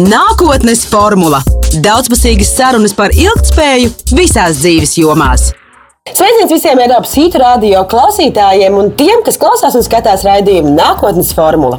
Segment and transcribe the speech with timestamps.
[0.00, 1.42] Nākotnes formula-
[1.84, 5.50] daudzpusīgas sarunas par ilgspēju visās dzīves jomās.
[6.10, 11.76] Sveiciens visiem Eiropas Sītu radio klausītājiem un tiem, kas klausās un skatās raidījumu nākotnes formula.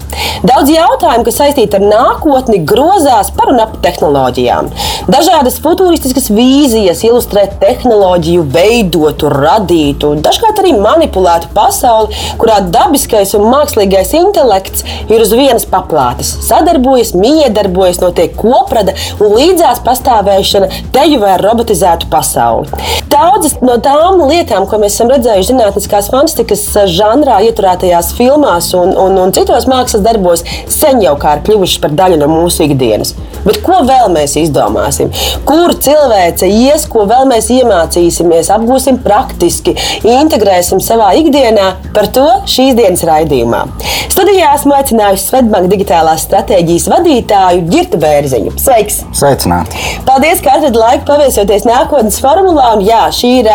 [0.48, 4.70] Daudz jautājumu, kas saistīti ar nākotni, grozās par un ap tehnoloģijām.
[5.12, 14.16] Dažādas futuristiskas vīzijas ilustrē tehnoloģiju veidotu, radītu, dažkārt arī manipulētu pasauli, kurā dabiskais un mākslīgais
[14.22, 22.08] intelekts ir uz vienas paplātes, sadarbojas, miedarbojas, notiek koprada un līdzās pastāvēšana teju vai robotizētu
[22.12, 22.72] pasauli.
[23.12, 26.64] Daudzas no tām tām lietām, ko mēs esam redzējuši zinātniskās fantastikas
[26.94, 31.96] žanrā, ieturētajās filmās un, un, un citos mākslas darbos, sen jau kā ir kļuvušas par
[31.98, 33.16] daļu no mūsu ikdienas.
[33.44, 35.10] Bet ko vēl mēs izdomāsim?
[35.48, 39.74] Kur cilvēce ies, ko vēl mēs iemācīsimies, apgūsim praktiski,
[40.06, 43.66] integrēsim savā ikdienā, par to šīs dienas raidījumā.
[44.14, 48.54] Studijā esmu aicinājusi Svetbanka digitālās stratēģijas vadītāju Girtu Bērziņu.
[48.62, 49.02] Sveiks!
[49.18, 49.80] Sveicināti!
[50.06, 52.76] Paldies, ka atradāt laiku paviesoties nākotnes formulā.
[52.78, 53.50] Un, jā, šī ir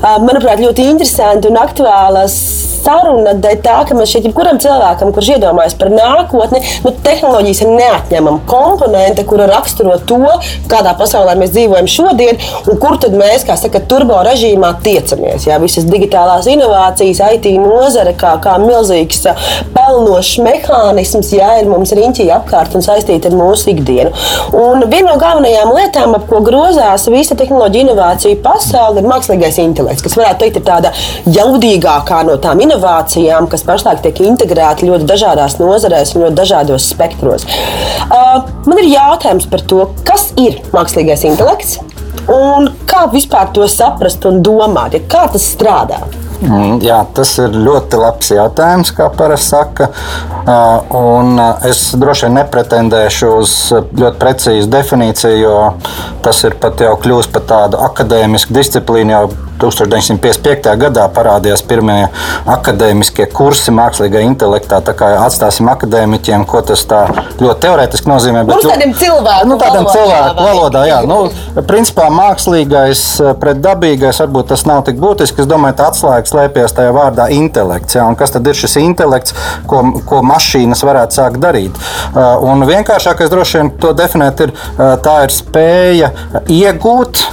[0.00, 2.24] manuprāt, ļoti interesanta un aktuāla
[2.80, 7.72] saruna dēļ tā, ka man šķiet, jebkuram cilvēkam, kurš iedomājas par nākotni, nu, tehnoloģijas ir
[7.76, 10.20] neatņemama komponente, kura raksturo to,
[10.70, 15.46] kādā pasaulē mēs dzīvojam šodien, un kur tad mēs, kā saka, turbo režīmā tiecamies.
[15.48, 19.24] Jā, visas digitālās inovācijas, IT nozare kā, kā milzīgs
[19.74, 24.12] pelnošs mehānisms, jā, ir mums riņķī apkārt un saistīta ar mūsu ikdienu.
[24.56, 30.04] Un viena no galvenajām lietām, ap ko grozās visa tehnoloģija inovācija pasaule, ir mākslīgais intelekts,
[30.06, 30.92] kas varētu teikt ir tāda
[31.26, 32.69] jaudīgākā no tām inovācijām,
[33.50, 37.46] kas pašlaik tiek integrēti ļoti dažādās nozarēs un ļoti dažādos spektros.
[38.10, 41.78] Uh, man ir jautājums par to, kas ir mākslīgais intelekts
[42.30, 46.02] un kā vispār to saprast un domāt, ja kā tas strādā.
[46.40, 49.90] Mm, jā, tas ir ļoti labs jautājums, kā parasti saka.
[50.96, 51.36] Un
[51.68, 55.58] es droši vien nepretendēšu uz ļoti precīzu definīciju, jo
[56.24, 59.12] tas ir pat jau kļūst par tādu akadēmisku disciplīnu.
[59.12, 60.74] Jau 1955.
[60.80, 62.08] gadā parādījās pirmie
[62.50, 64.80] akadēmiskie kursi mākslīgā intelektā.
[64.84, 67.02] Tā kā atstāsim akadēmiķiem, ko tas tā
[67.40, 68.44] ļoti teorētiski nozīmē.
[68.48, 71.18] Bet, nu, tādiem cilvēku, nu, tādiem valodā, cilvēku valodā, jā, nu,
[71.68, 73.04] principā mākslīgais
[73.40, 75.44] pret dabīgais varbūt tas nav tik būtiski.
[75.44, 77.96] Es domāju, tā atslēga slēpjas tajā vārdā intelekts.
[77.98, 79.36] Jā, un kas tad ir šis intelekts,
[79.70, 81.76] ko, ko mašīnas varētu sākt darīt?
[82.16, 84.54] Un vienkāršākais droši vien to definēt ir
[85.04, 86.12] tā ir spēja
[86.50, 87.24] iegūt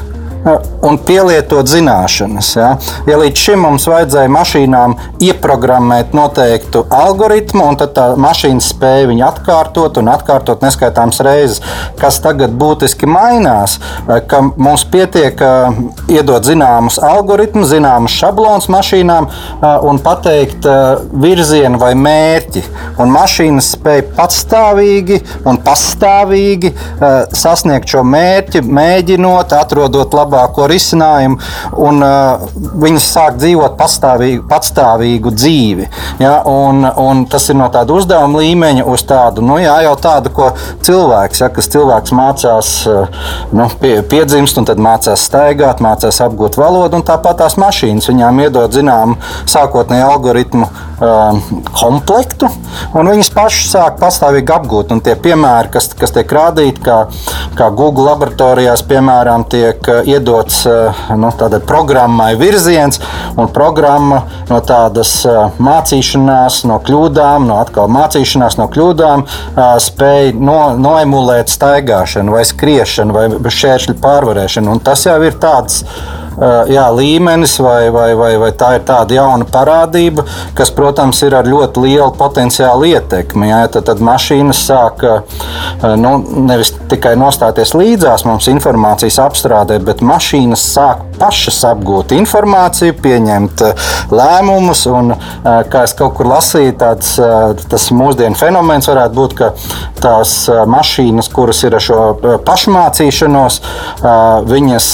[0.81, 2.51] un pielietot zināšanas.
[2.55, 2.69] Ja?
[3.07, 9.25] ja līdz šim mums vajadzēja mašīnām ieprogrammēt noteiktu algoritmu, un tad tā mašīna spēja viņu
[9.27, 11.61] atkārtot un atkārtot neskaitāmas reizes,
[11.99, 13.77] kas tagad būtiski mainās,
[14.29, 15.41] ka mums pietiek
[16.11, 19.29] iedot zināmus algoritmus, zināmus šablonus mašīnām
[19.87, 20.67] un pateikt
[21.17, 22.63] virzienu vai mērķi.
[23.01, 26.73] Un mašīnas spēja patstāvīgi un pastāvīgi
[27.35, 31.39] sasniegt šo mērķi, mēģinot, atrodot labāk labāko risinājumu,
[31.87, 32.45] un uh,
[32.83, 35.87] viņas sāk dzīvot pastāvīgu, patstāvīgu dzīvi.
[36.21, 36.41] Ja?
[36.47, 40.51] Un, un tas ir no tāda uzdevuma līmeņa uz tādu, nu, jā, jau tādu, ko
[40.85, 46.59] cilvēks, ja, kas cilvēks mācās, uh, nu, pie, piedzimst, un tad mācās staigāt, mācās apgūt
[46.59, 49.17] valodu, un tāpat tās mašīnas viņām iedod zināmu
[49.49, 51.41] sākotnēju algoritmu uh,
[51.77, 52.49] komplektu,
[52.97, 54.93] un viņas pašas sāk pastāvīgi apgūt.
[54.95, 56.99] Un tie piemēri, kas, kas tiek rādīti, kā,
[57.57, 61.31] kā Google laboratorijās, piemēram, tiek uh, iedots uh, nu,
[61.69, 62.99] programmai virziens,
[63.37, 70.33] un programma no tādas uh, mācīšanās, no kļūdām, no atkal mācīšanās no kļūdām, uh, spēj
[70.37, 74.77] no, noemulēt staigāšanu, vai skriešanu, vai šķēršļu pārvarēšanu.
[74.77, 76.26] Un tas jau ir tāds Eh,
[76.69, 80.25] jā, līmenis, vai, vai, vai, vai tā ir tāda jauna parādība,
[80.57, 83.49] kas, protams, ir ar ļoti lielu potenciālu ietekmi.
[83.49, 85.39] Jā, tad, tad mašīnas sāk eh,
[85.97, 86.17] nu,
[86.47, 93.87] nevis tikai nostāties līdzās mums informācijas apstrādē, bet mašīnas sāk pašas apgūt informāciju, pieņemt eh,
[94.13, 94.85] lēmumus.
[94.91, 95.13] Un,
[95.43, 97.13] kā es kaut kur lasīju, tāds,
[97.69, 99.49] tas mūsdienu fenomens varētu būt, ka
[100.01, 100.33] tās
[100.69, 101.99] mašīnas, kuras ir ar šo
[102.45, 103.59] pašmācīšanos,
[104.47, 104.89] viņas,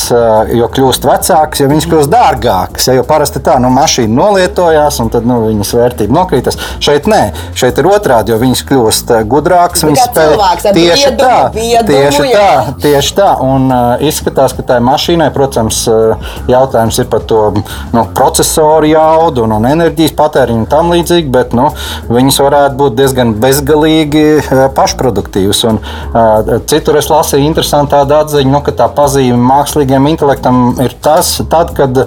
[0.57, 2.87] jo kļūst vecākas, ja viņas kļūst dārgākas.
[2.89, 6.59] Ja, jo parasti tā, nu, mašīna nolietojās, un tad nu, viņas vērtība nokrītas.
[6.83, 7.21] Šeit nē,
[7.59, 9.85] šeit ir otrādi, jo viņas kļūst eh, gudrākas.
[9.87, 12.49] Viņas spēj tieši tā, tieši tā,
[12.83, 13.31] tieši tā.
[13.43, 13.69] Un
[14.03, 15.83] izskatās, ka tai mašīnai, protams,
[16.51, 17.41] jautājums ir par to
[17.93, 21.69] nu, procesoru jaudu un, un enerģijas patēriņu un tam līdzīgi, bet nu,
[22.11, 24.25] viņas varētu būt diezgan bezgalīgi
[24.77, 25.63] pašproduktīvas.
[25.69, 25.79] Un,
[26.69, 32.05] citur es lasīju interesantu atziņu, nu, ka tā pazīme mākslīgiem intelektam ir tas, tad, kad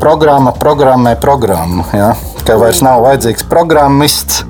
[0.00, 1.86] programma programmē programmu.
[1.92, 2.14] Ja?
[2.48, 4.40] ka vairs nav vajadzīgs programmists,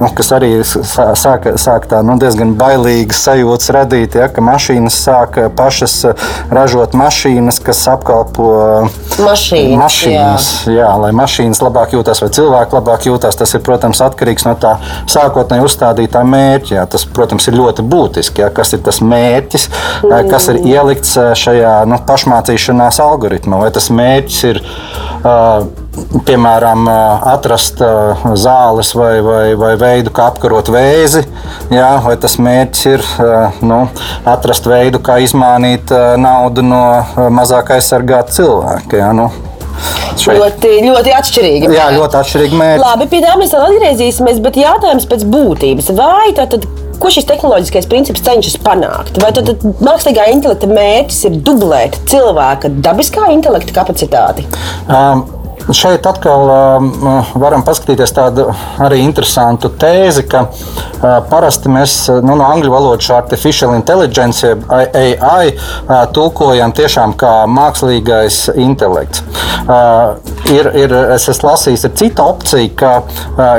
[0.00, 5.36] nu, kas arī sāk, sāk tā nu, diezgan bailīgas sajūtas radīt, ja, ka mašīnas sāk
[5.58, 5.98] pašas
[6.54, 8.48] ražot mašīnas, kas apkalpo
[9.24, 9.78] mašīnas.
[9.80, 10.74] mašīnas jā.
[10.78, 14.76] Jā, lai mašīnas labāk jūtas vai cilvēki labāk jūtas, tas ir, protams, atkarīgs no tā
[15.10, 16.74] sākotnēji uzstādītā mērķa.
[16.78, 16.86] Jā.
[16.90, 19.68] Tas, protams, ir ļoti būtiski, jā, kas ir tas mērķis,
[20.04, 20.28] mm.
[20.32, 23.62] kas ir ielikts šajā nu, pašmācīšanās algoritmā.
[23.64, 25.64] Vai tas mērķis ir uh,
[26.26, 26.88] piemēram,
[27.34, 27.80] atrast
[28.40, 31.24] zāles vai, vai, vai veidu, kā apkarot vēzi,
[31.74, 33.08] jā, vai tas mērķis ir
[33.66, 33.84] nu,
[34.34, 36.84] atrast veidu, kā izmainīt naudu no
[37.34, 39.02] mazāk aizsargāta cilvēka.
[39.02, 39.30] Jā, nu.
[40.14, 40.38] Šeit.
[40.38, 41.68] Ļoti, ļoti atšķirīgi.
[41.74, 42.82] Jā, ļoti atšķirīgi mērķi.
[42.84, 45.90] Labi, pie tā mēs vēl atgriezīsimies, bet jautājums pēc būtības.
[45.98, 46.66] Vai tad,
[47.02, 49.18] ko šis tehnoloģiskais princips cenšas panākt?
[49.22, 54.46] Vai tad, tad mākslīgā intelekta mērķis ir dublēt cilvēka dabiskā intelekta kapacitāti?
[54.86, 55.26] Um,
[55.72, 56.90] Šeit atkal um,
[57.40, 58.44] varam paskatīties tādu
[58.84, 65.94] arī interesantu tēzi, ka uh, parasti mēs nu, no angļu valodas artificial intelligence, AI, uh,
[66.12, 69.24] tulkojam tiešām kā mākslīgais intelekts.
[69.64, 70.20] Uh,
[70.52, 72.92] ir, ir, es esmu lasījis, ir cita opcija, ka,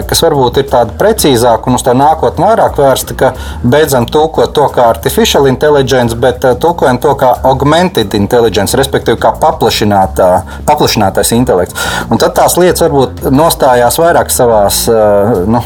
[0.05, 3.31] kas varbūt ir tāda precīzāka un uz tā nākotnē vairāk vērsta, ka
[3.63, 11.33] beidzam tulkot to kā artificial intelligence, bet tulkojam to kā augmented intelligence, respektīvi kā paplašinātais
[11.35, 11.94] intelekts.
[12.09, 15.61] Un tad tās lietas varbūt nostājās vairāk savās, eh, nu,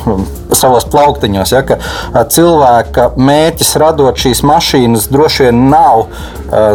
[0.60, 1.54] savos plauktiņos.
[1.56, 1.64] Ja,
[2.36, 6.08] cilvēka mērķis radot šīs mašīnas droši vien nav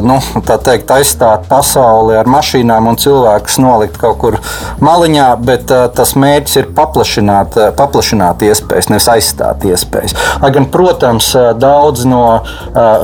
[0.06, 4.38] nu, teikt, aizstāt pasauli ar mašīnām un cilvēkus nolikt kaut kur
[4.84, 10.14] maliņā, bet tas mērķis ir paplašināt, paplašināt iespējas, nevis aizstāt iespējas.
[10.42, 12.24] Lai gan, protams, daudz no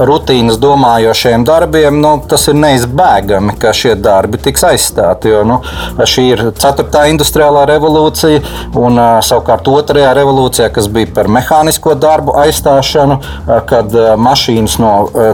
[0.06, 5.32] rutīnas domājošiem darbiem, nu, tas ir neizbēgami, ka šie darbi tiks aizstāti.
[5.34, 5.60] Jo, nu,
[5.98, 8.44] šī ir ceturtā industriālā revolūcija,
[8.80, 13.18] un savukārt otrajā revolūcijā, kas bija par mehānisko darbu aizstāšanu,
[13.70, 14.92] kad mašīnas no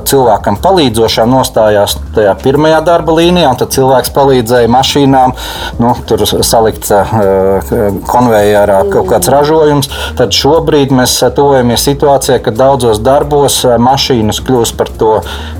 [0.08, 5.34] cilvēkam palīdzošām nostājās tajā pirmajā darba līnijā, un tad cilvēks palīdzēja mašīnām
[5.82, 5.94] nu,
[6.46, 6.90] salikt
[8.10, 9.90] konvejerā kaut kāds ražojums.
[10.18, 15.12] Tad šobrīd mēs tuvojamies situācijai, ka daudzos darbos mašīnas kļūst par to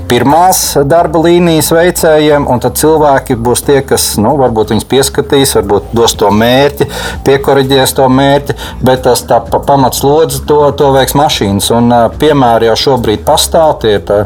[0.07, 5.91] pirmās darba līnijas veicējiem, un tad cilvēki būs tie, kas nu, varbūt viņus pieskatīs, varbūt
[5.97, 6.87] dos to mērķi,
[7.27, 8.55] piekoriģēs to mērķi,
[8.87, 11.69] bet tas tā pamatslodzi to, to veiks mašīnas.
[11.75, 13.77] Un, piemēri jau šobrīd pastāv.
[13.83, 14.23] Tie, tā,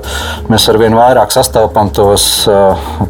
[0.51, 2.25] mēs ar vien vairāk sastopam tos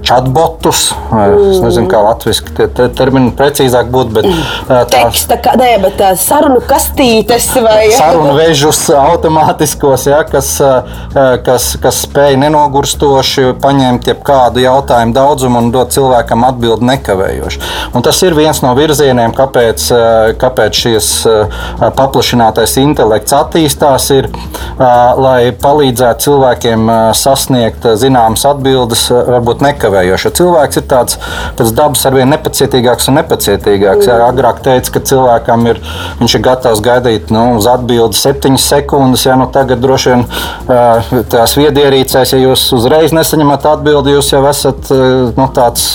[0.07, 0.87] chatbotus.
[1.11, 4.15] Es nezinu, kā latviešu tie, tie termini precīzāk būtu.
[4.17, 4.29] Bet,
[4.69, 10.53] tā, Teksta, kā, nē, bet tā sarunu kastītes vai sarunu vežus automātiskos, ja, kas,
[11.45, 17.61] kas, kas spēj nenogurstoši paņemt jebkādu jautājumu daudzumu un dot cilvēkam atbildi nekavējoši.
[17.95, 19.87] Un tas ir viens no virzieniem, kāpēc,
[20.41, 21.59] kāpēc šis eh,
[22.21, 24.27] paplašinātais intelekts attīstās, ir,
[24.77, 30.27] lai palīdzētu cilvēkiem sasniegt zināmas atbildes, varbūt nekavējoši.
[30.27, 31.17] Jo cilvēks ir tāds
[31.57, 34.09] pēc dabas arvien nepacietīgāks un nepacietīgāks.
[34.09, 35.81] Jā, agrāk teica, ka cilvēkam ir,
[36.21, 41.55] viņš ir gatavs gaidīt nu, uz atbildi septiņas sekundes, ja nu tagad droši vien tās
[41.57, 44.93] viedierīcēs, ja jūs uzreiz nesaņemat atbildi, jūs jau esat
[45.37, 45.87] nu, tāds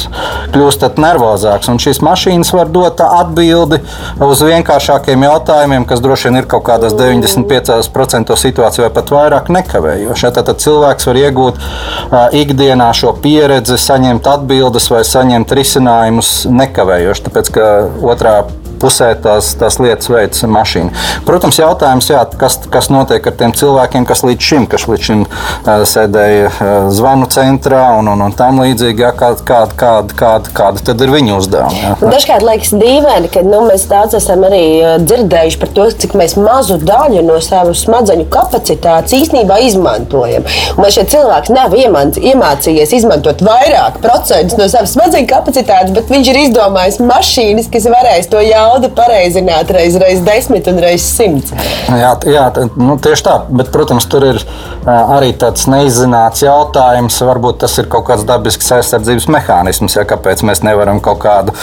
[0.55, 1.71] kļūstat nervozāks.
[1.71, 3.81] Un šīs mašīnas var dot atbildi
[4.27, 10.33] uz vienkāršākiem jautājumiem, kas droši vien ir kaut kādās 95% situācijā vai pat vairāk nekavējoši.
[10.37, 17.27] Tad cilvēks var iegūt uh, ikdienā šo pieredzi, saņemt atbildes vai saņemt risinājumus nekavējoši.
[17.29, 17.67] Tāpēc, ka
[18.15, 18.39] otrā
[18.81, 20.93] pusē tās, tās lietas veids mašīna.
[21.27, 25.25] Protams, jautājums, jā, kas, kas notiek ar tiem cilvēkiem, kas līdz šim, kas līdz šim
[25.27, 30.55] uh, sēdēja uh, zvanu centrā un, un, un tam līdzīgi, jā, kāda, kāda, kāda, kāda,
[30.57, 31.83] kāda tad ir viņu uzdevumi.
[31.83, 31.95] Jā.
[32.03, 34.65] Dažkārt liekas dīvaini, ka nu, mēs daudz esam arī
[35.03, 40.47] dzirdējuši par to, cik mazu daļu no savas smadzeņu kapacitātes īstenībā izmantojam.
[40.77, 46.33] Un vai šie cilvēki nav iemācījies izmantot vairāk procentus no savas smadzeņu kapacitātes, bet viņš
[46.33, 51.55] ir izdomājis mašīnas, kas varēs to jau nauda pareizināt reiz, reiz desmit un reiz simts.
[51.87, 52.47] Jā, jā
[52.77, 53.37] nu, tieši tā.
[53.49, 54.43] Bet, protams, tur ir
[54.87, 57.19] arī tāds neizzināts jautājums.
[57.27, 61.55] Varbūt tas ir kaut kāds dabisks aizsardzības mehānisms, ja, kāpēc mēs nevaram kaut kādu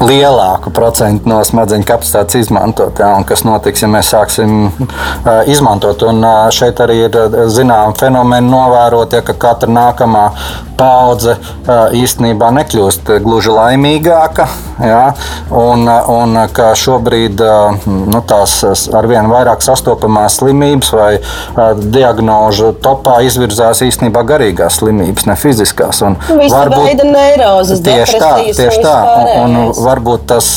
[0.00, 3.00] lielāku procentu no smadzeņu kapacitātes izmantot.
[3.00, 4.70] Ja, kas notiks, ja mēs sāksim
[5.52, 6.04] izmantot?
[6.08, 7.20] Un, šeit arī ir
[7.52, 10.26] zināms fenomeni novērot, ja, ka katra nākamā
[10.78, 11.36] paudze
[11.96, 14.48] īstenībā nekļūst gluži laimīgāka.
[14.76, 15.14] Ja,
[15.56, 17.40] un, un ka šobrīd
[17.86, 18.58] nu, tās
[18.92, 21.10] arvien vairāk sastopamās slimības vai
[21.80, 26.02] diagnožu topā izvirzās īstenībā garīgās slimības, ne fiziskās.
[26.04, 28.96] Un Visa varbūt, veida neirozes, tieši tā, tieši tā.
[29.46, 30.50] Un, un varbūt tas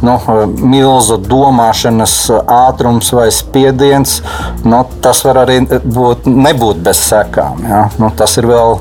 [0.00, 0.16] nu,
[0.62, 4.20] milzu domāšanas ātrums vai spiediens,
[4.64, 7.60] nu, tas var arī būt, nebūt bez sekām.
[7.68, 7.84] Ja?
[8.00, 8.78] Nu, tas ir vēl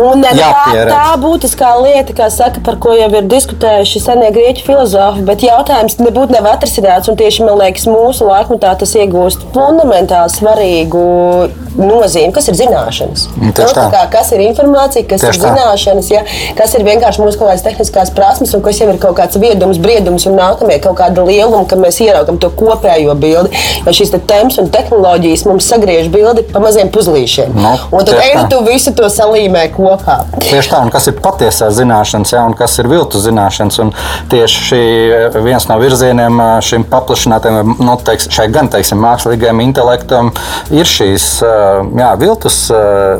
[0.00, 0.50] Un tā,
[0.90, 6.36] tā būtiskā lieta, saka, par ko jau ir diskutējuši senie grieķu filozofi, bet jautājums nebūtu
[6.36, 7.10] nav atrisināts.
[7.20, 11.04] Tieši man liekas, mūsu laikmetā tas iegūst fundamentāli svarīgu
[11.78, 13.26] nozīmi, kas ir zināšanas.
[13.38, 15.50] Nu, kā, kas ir informācija, kas Tieši ir tā.
[15.50, 16.22] zināšanas, ja?
[16.58, 19.80] kas ir vienkārši mūsu kaut kādas tehniskās prasmes, un kas jau ir kaut kāds viedums,
[19.82, 23.54] briedums un nākamie kaut kāda lieluma, kad mēs ieraugam to kopējo bildi.
[23.86, 27.54] Jo šīs te temps un tehnoloģijas mums sagriež bildi pa maziem puzlīšiem.
[27.54, 29.08] No, nu, un tad ej, tu visu to
[29.40, 30.24] salīmē kopā.
[30.40, 33.80] Tieši tā, un kas ir patiesā zināšanas, ja, un kas ir viltu zināšanas.
[34.30, 34.80] Tieši
[35.44, 40.32] viens no virzieniem šim paplašinātajam, nu, teiks, šai gan teiksim, mākslīgajam intelektam
[40.70, 42.60] ir šīs jā, viltus,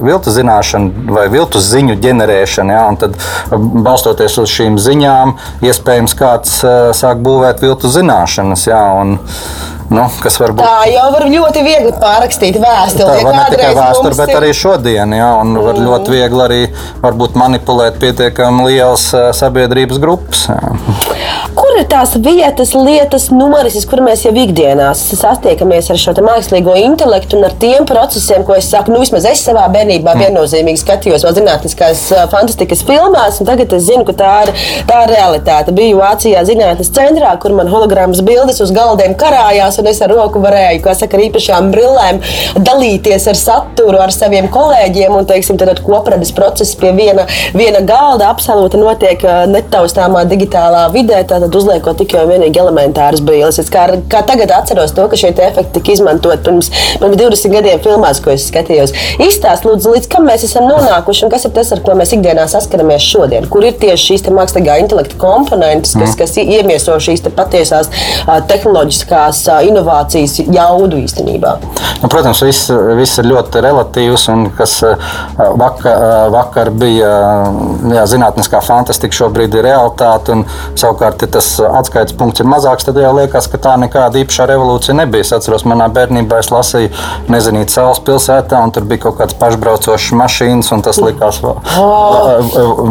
[0.03, 2.77] viltus zināšanu vai viltus ziņu ģenerēšana.
[2.77, 3.19] Jā, tad,
[3.87, 6.61] balstoties uz šīm ziņām, iespējams, kāds
[6.99, 8.69] sāk būvēt viltus zināšanas.
[8.69, 9.19] Jā, un,
[9.91, 10.05] Nu,
[10.39, 10.63] varbūt...
[10.63, 13.11] Tā jau var ļoti viegli pārrakstīt vēstuli.
[13.11, 14.39] Tā var ne tikai vēsturi, bet ir...
[14.39, 15.17] arī šodien.
[15.19, 15.65] Jā, un mm.
[15.67, 16.61] var ļoti viegli arī
[17.41, 19.09] manipulēt pietiekami liels
[19.41, 20.47] sabiedrības grupas.
[20.53, 21.10] Jā.
[21.57, 27.39] Kur ir tās vietas, lietas, numurises, kur mēs jau ikdienā sastiekamies ar šo mākslīgo intelektu
[27.39, 30.25] un ar tiem procesiem, ko es saku, nu, vismaz es savā bērnībā mm.
[30.25, 34.53] viennozīmīgi skatījos vēl zinātniskās fantastikas filmās, un tagad es zinu, ka tā ir,
[34.89, 35.75] tā ir realitāte.
[35.77, 40.43] Biju Vācijā zinātnes centrā, kur man hologrammas bildes uz galdiem karājās un es ar roku
[40.43, 42.21] varēju, kā saka, ar īpašām brillēm
[42.67, 45.17] dalīties ar saturu, ar saviem kolēģiem.
[45.17, 51.55] Un, teiksim, tad kopradas process pie viena, viena galda absolūti notiek netaustāmā digitālā vidē, tātad
[51.57, 53.59] uzliekot tikai un vienīgi elementāras brilles.
[53.63, 57.83] Es kā, kā tagad atceros to, ka šie efekti tika izmantot pirms, pirms 20 gadiem
[57.85, 58.95] filmās, ko es skatījos.
[59.23, 62.47] Izstāst, lūdzu, līdz kam mēs esam nonākuši un kas ir tas, ar ko mēs ikdienā
[62.51, 63.49] saskaramies šodien.
[63.51, 66.19] Kur ir tieši šīs mākslīgā intelekta komponentes, kas, mm.
[66.21, 67.91] kas iemieso šīs te patiesās
[68.51, 71.57] tehnoloģiskās inovācijas jaudu īstenībā?
[72.01, 74.29] Nu, protams, viss, viss ir ļoti relatīvs.
[74.57, 74.77] Kas
[75.61, 77.11] vakar, vakar bija
[77.95, 80.37] jā, zinātniskā fantastika, šobrīd ir realitāte.
[80.79, 84.97] Savukārt, ja tas atskaites punkts ir mazāks, tad jau liekas, ka tā nekāda īpašā revolūcija
[85.01, 85.27] nebija.
[85.27, 86.91] Es atceros, manā bērnībā es lasīju
[87.31, 91.57] Nezinīt Saules pilsētā, un tur bija kaut kādas pašbraucošas mašīnas, un tas likās, vai,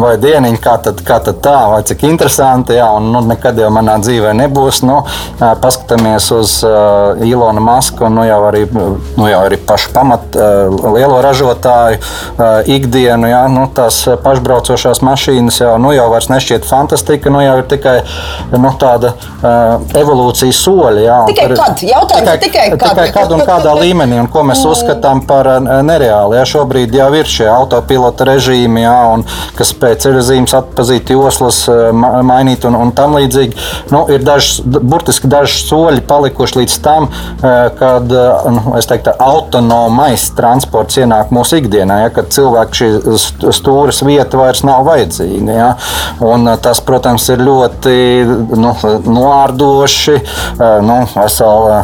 [0.02, 2.76] vai dieniņi, kā tad, kā tad tā, vai cik interesanti.
[2.78, 4.82] Jā, un nu, nekad jau manā dzīvē nebūs.
[4.86, 5.00] Nu,
[5.40, 10.92] paskatāmies uz uh, Ilona Maska un nu, jau arī, nu, jau arī pašu pamat uh,
[10.94, 13.30] lielo ražotāju uh, ikdienu.
[13.30, 17.96] Jā, nu, tās pašbraucošās mašīnas jau, nu, jau vairs nešķiet fantastika, nu, jau ir tikai
[18.56, 21.04] nu, tāda uh, evolūcijas soļa.
[21.04, 21.84] Jā, tikai par, kad?
[21.90, 23.00] Jautājums tikai, tikai kad?
[23.00, 24.74] Tikai kad un kādā līmenī, un ko mēs mm.
[24.74, 25.50] uzskatām par
[25.86, 26.38] nereāli.
[26.40, 29.24] Jā, šobrīd jau ir šie autopilota režīmi, jā, un,
[29.58, 33.58] kas spēj ceļojumus atpazīt, joslas uh, mainīt un, un tam līdzīgi.
[33.94, 37.08] Nu, ir dažs, burtiski daži soļi palikuši līdz tam,
[37.78, 42.90] kad nu, teiktu, autonomais transports ienāk mūsu ikdienā, ja, kad cilvēku šī
[43.56, 45.56] stūres vieta vairs nav vajadzīga.
[45.56, 45.70] Ja.
[46.24, 47.96] Un tas, protams, ir ļoti
[48.60, 48.72] nu,
[49.06, 50.16] noārdoši.
[50.86, 51.80] Nu, Vesela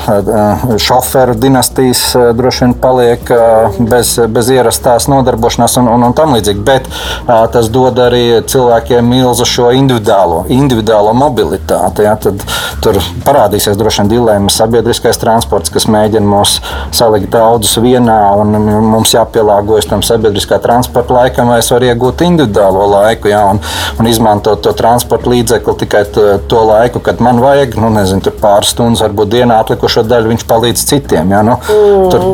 [0.81, 2.03] šoferu dinastijas
[2.37, 3.33] droši vien paliek
[3.79, 6.65] bez, bez ierastās nodarbošanās un, un, un tam līdzīgi.
[6.67, 6.89] Bet
[7.27, 12.07] tas dod arī cilvēkiem milzu šo individuālo, individuālo mobilitāti.
[12.07, 12.17] Ja.
[12.21, 12.43] Tad
[12.85, 16.59] tur parādīsies droši vien dilemmas sabiedriskais transports, kas mēģina mūs
[16.97, 18.57] salikt daudzus vienā, un
[18.93, 23.61] mums jāpielāgojas tam sabiedriskā transporta laikam, vai es varu iegūt individuālo laiku jā, un,
[24.01, 26.06] un izmantot to transporta līdzekli tikai
[26.51, 30.85] to laiku, kad man vajag, nu, nezinu, pāris stundas, varbūt dienā atlikušo daļu viņš palīdz
[30.91, 31.33] citiem.
[31.35, 32.09] Jā, nu, mm.
[32.13, 32.27] tur,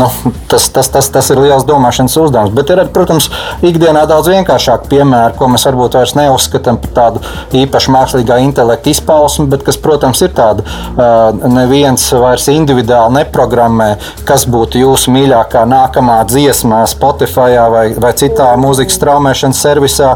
[0.00, 0.08] nu,
[0.50, 3.28] tas, tas, tas, tas ir liels domāšanas uzdevums, bet ir, protams,
[3.66, 7.24] ikdienā daudz vienkāršāk piemēri, ko mēs varbūt vairs neuzskatām par tādu
[7.56, 10.64] īpašu mākslīgā intelekta izpausmi, bet kas, protams, ir tāda
[11.50, 13.90] neviens vairs individuāli neprogrammē,
[14.28, 20.12] kas būtu jūsu mīļākā nākamā dziesmā, Spotify vai, vai citā mūzikas straumēšanas servisā,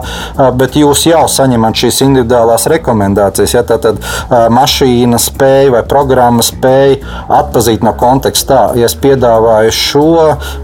[0.59, 3.55] bet jūs jau saņemat šīs individuālās rekomendācijas.
[3.55, 4.01] Ja, tad,
[4.31, 6.99] mašīna spēja vai programma spēja
[7.41, 8.71] atpazīt no konteksta.
[8.79, 10.15] Ja es piedāvāju šo,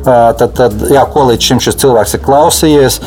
[0.05, 3.01] tad, tad jā, ko līdz šim šis cilvēks ir klausījies,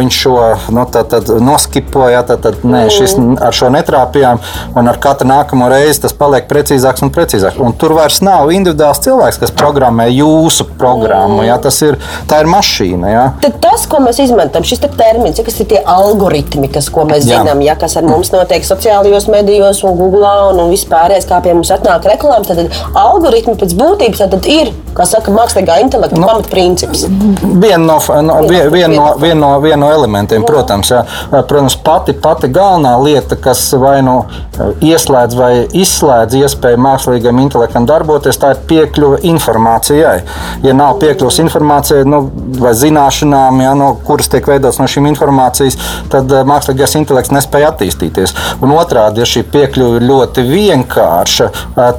[0.00, 0.36] viņš šo
[0.74, 4.40] nu, tad, tad noskipoja, tad, tad nē, šis ar šo netrāpījām,
[4.76, 7.60] un ar katru nākamo reizi tas paliek precīzāks un precīzāks.
[7.62, 11.42] Un tur vairs nav individuāls cilvēks, kas programmē jūsu programmu.
[11.46, 13.12] Ja, tas ir, ir mašīna.
[13.12, 13.24] Ja.
[13.42, 17.06] Tad tas, ko mēs izmantojam, šis te termins, ja, kas ir tie algoritmi, kas, ko
[17.08, 17.40] mēs jā.
[17.40, 21.54] zinām, ja, kas ar mums notiek sociālajos medijos un Google un, un vispārējais, kā pie
[21.56, 27.06] mums atnāk reklāmas, tad algoritmi pēc būtības tad ir, kā saka, mākslīgā intelekta nu, pamatprincips.
[27.62, 30.48] Viena no, no, vien, vien no, vien no, vien no elementiem, jā.
[30.48, 30.92] protams.
[30.92, 31.02] Jā.
[31.32, 34.18] Protams, pati, pati galvenā lieta, kas vai nu
[34.84, 40.16] ieslēdz vai izslēdz iespēju mākslīgam intelektam darboties, tā ir piekļuve informācijai.
[40.64, 42.22] Ja nav piekļuves informācijai nu,
[42.60, 45.78] vai zināšanām, ja, no kuras tiek veidotas no šīm informācijas,
[46.12, 48.15] tad mākslīgais intelekts nespēja attīstīties.
[48.64, 51.48] Un otrādi, ja šī piekļuve ir ļoti vienkārša,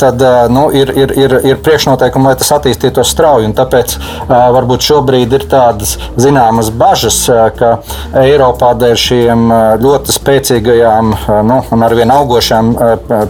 [0.02, 3.52] tad nu, ir, ir, ir, ir priekšnoteikumi, lai tas attīstītos strauji.
[3.58, 3.96] Tāpēc
[4.28, 7.20] varbūt šobrīd ir tādas zināmas bažas,
[7.58, 7.78] ka
[8.22, 9.48] Eiropā dēļ šiem
[9.84, 11.14] ļoti spēcīgajām
[11.48, 12.74] nu, un arvien augošām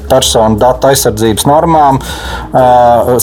[0.10, 2.02] personu datu aizsardzības normām,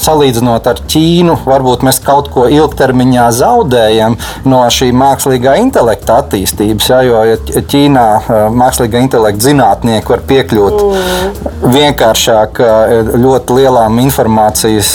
[0.00, 4.16] salīdzinot ar Ķīnu, varbūt mēs kaut ko ilgtermiņā zaudējam
[4.48, 6.90] no šī mākslīgā intelekta attīstības.
[6.92, 7.22] Ja, jo
[7.72, 8.06] Ķīnā
[8.54, 11.70] mākslīgā intelekta zinātnieki var piekļūt mm.
[11.74, 12.60] vienkāršāk
[13.20, 14.90] ļoti lielām informācijas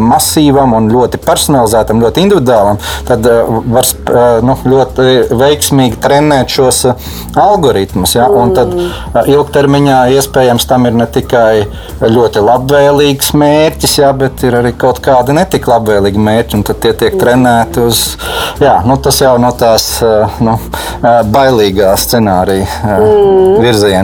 [0.00, 3.26] masīvam un ļoti personalizētam, ļoti individuālam, tad
[3.68, 3.88] var
[4.44, 6.84] nu, ļoti veiksmīgi trenēt šos
[7.38, 8.16] algoritmus.
[8.16, 8.28] Ja?
[8.32, 8.74] Un tad
[9.28, 11.66] ilgtermiņā iespējams tam ir ne tikai
[12.02, 16.94] ļoti labvēlīgs mērķis, ja, bet ir arī kaut kādi netik labvēlīgi mērķi, un tad tie
[16.98, 18.04] tiek trenēti uz,
[18.62, 19.88] jā, nu, tas jau no tās
[20.44, 20.56] nu,
[21.34, 23.58] bailīgā scenārija mm.
[23.62, 23.97] virziena.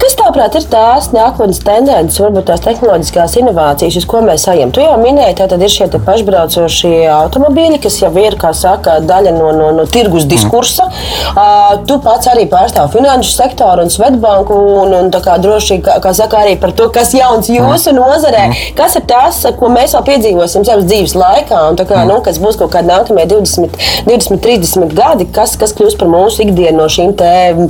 [0.00, 4.72] Kas tāprāt ir tās nākotnes tendences, varbūt tās tehnoloģiskās inovācijas, uz ko mēs ejam?
[4.74, 9.34] Tu jau minēji, tā tad ir šie pašbraucošie automobīļi, kas jau ir, kā saka, daļa
[9.36, 10.88] no, no, no tirgus diskursa.
[10.88, 11.38] Mm.
[11.38, 16.42] Uh, tu pats arī pārstāv finanšu sektoru un Svetbanku, un, un droši, kā, kā saka,
[16.44, 17.98] arī par to, kas jauns jūsu mm.
[17.98, 18.44] nozarē.
[18.48, 18.74] Mm.
[18.78, 22.08] Kas ir tas, ko mēs vēl piedzīvosim savas dzīves laikā, un kā, mm.
[22.10, 26.44] nu, kas būs kaut kādi nākamie 20, 20 30 gadi, kas, kas kļūs par mūsu
[26.46, 27.68] ikdienu no šīm te uh,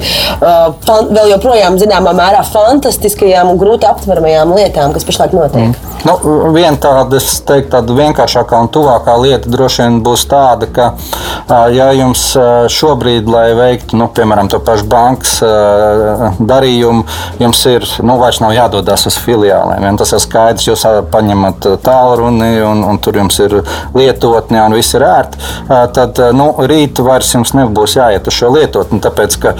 [0.85, 1.48] fan, vēl joprojām
[1.81, 5.71] zināmā mērā fantastiskajām un grūti aptveramajām lietām, kas pašlaik notiek.
[5.71, 5.89] Mm.
[6.07, 6.15] Nu,
[6.55, 10.87] viena tāda, teiktu, tāda vienkāršākā un tuvākā lieta droši vien būs tāda, ka,
[11.75, 12.23] ja jums
[12.71, 15.39] šobrīd, lai veiktu, nu, piemēram, to pašu bankas
[16.39, 17.03] darījumu,
[17.43, 19.89] jums ir, nu, vairs nav jādodas uz filiālēm.
[19.89, 23.59] Ja, tas ir skaidrs, jūs paņemat tālruni un, un tur jums ir
[23.97, 25.43] lietotne un viss ir ērti.
[25.99, 29.57] Tad, nu, rīt vairs jums nebūs jāiet uz šo lietotni, tāpēc, ka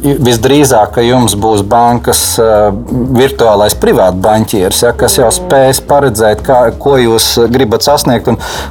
[0.00, 0.43] visdrīzāk,
[0.94, 2.22] ka jums būs bankas
[3.14, 4.82] virtuālais privātbaņķieris.
[4.86, 8.28] Ja, kas jau spējas paredzēt, kā, ko jūs gribat sasniegt.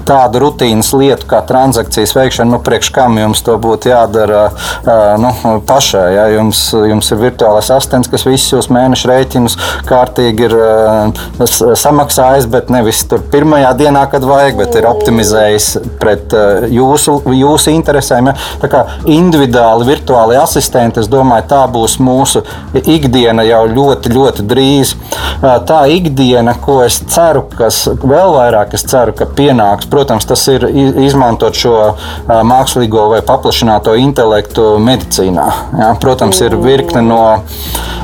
[0.07, 4.43] Tādu rutīnas lietu kā transakcijas veikšana, nu, priekš kam jums to būtu jādara
[5.21, 5.33] nu,
[5.67, 6.05] pašai.
[6.15, 6.27] Ja?
[6.33, 9.57] Jums, jums ir virtuālais asistents, kas visus jūs mēnešu rēķinus
[9.89, 10.57] kārtīgi ir
[11.79, 15.69] samaksājis, bet nevis tur pirmajā dienā, kad vajag, bet ir optimizējis
[16.01, 16.33] pret
[16.73, 18.31] jūsu, jūsu interesēm.
[18.31, 18.38] Ja?
[18.63, 22.43] Tā kā individuāli virtuāli asistenti, es domāju, tā būs mūsu
[22.80, 24.93] ikdiena jau ļoti, ļoti drīz.
[25.41, 30.65] Tā ikdiena, ko es ceru, kas vēl vairāk es ceru, ka pienāks, protams, tas ir
[31.04, 31.76] izmantot šo
[32.28, 35.49] mākslīgo vai paplašināto intelektu medicīnā.
[35.80, 35.91] Ja?
[36.02, 37.23] Protams, ir virkne no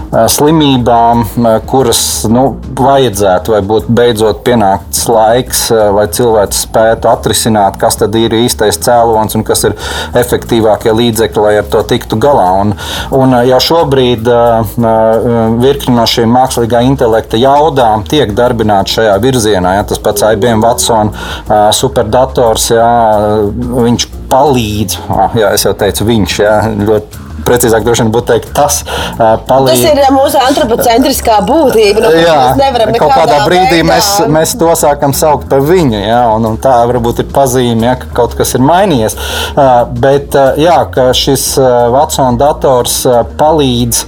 [0.09, 1.23] slimībām,
[1.69, 2.45] kuras nu,
[2.79, 5.61] vajadzētu, vai būtu beidzot pienācis laiks,
[5.95, 9.75] lai cilvēks spētu atrisināt, kas tad ir īstais cēlonis un kas ir
[10.17, 12.47] efektīvākie līdzekļi, lai ar to tiktu galā.
[12.63, 12.73] Un,
[13.15, 14.25] un jau šobrīd
[15.61, 19.77] virkni no šīm mākslīgā intelekta jaudām tiek darbināti šajā virzienā.
[19.77, 21.13] Ja, tas pats IBM Watson
[21.75, 22.91] superdators, ja,
[23.77, 25.01] viņš palīdz,
[25.37, 28.81] jā, es jau teicu, viņš jā, ļoti precīzāk droši vien būtu teikt, tas
[29.17, 29.83] palīdz.
[29.83, 32.03] Tas ir mūsu antropocentriskā būtība.
[32.05, 33.87] Nu, jā, mēs kaut kādā brīdī veidā.
[33.89, 37.95] mēs, mēs to sākam saukt par viņu, jā, un, un tā varbūt ir pazīme, ja,
[37.99, 39.17] ka kaut kas ir mainījies.
[39.99, 41.45] Bet jā, ka šis
[41.93, 43.01] Vatsona dators
[43.39, 44.03] palīdz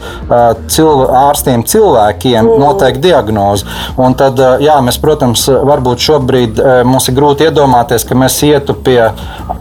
[0.71, 2.61] cilv ārstiem cilvēkiem mm.
[2.61, 3.67] noteikt diagnozi.
[4.01, 8.99] Un tad, jā, mēs, protams, varbūt šobrīd mums ir grūti iedomāties, ka mēs ietu pie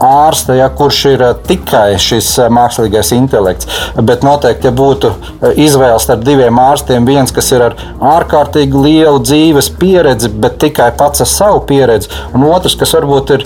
[0.01, 3.70] ārsta, ja, kurš ir tikai šis mākslīgais intelekts.
[3.97, 5.11] Bet noteikti, ja būtu
[5.59, 7.77] izvēle starp diviem ārstiem, viens, kas ir ar
[8.15, 13.45] ārkārtīgi lielu dzīves pieredzi, bet tikai pats ar savu pieredzi, un otrs, kas varbūt ir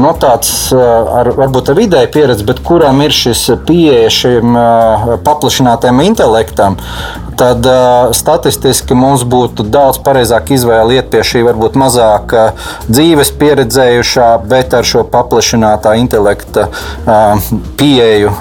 [0.00, 4.58] no tāds ar, varbūt ar vidēju pieredzi, bet kuram ir šis pieeja šim
[5.26, 6.78] paplašinātajam intelektam,
[7.38, 13.32] tad uh, statistiski mums būtu daudz pareizāk izvēle iet pie šī varbūt mazāk uh, dzīves
[13.40, 18.32] pieredzējušā, bet ar šo paplašinātā intelekta uh, pieeju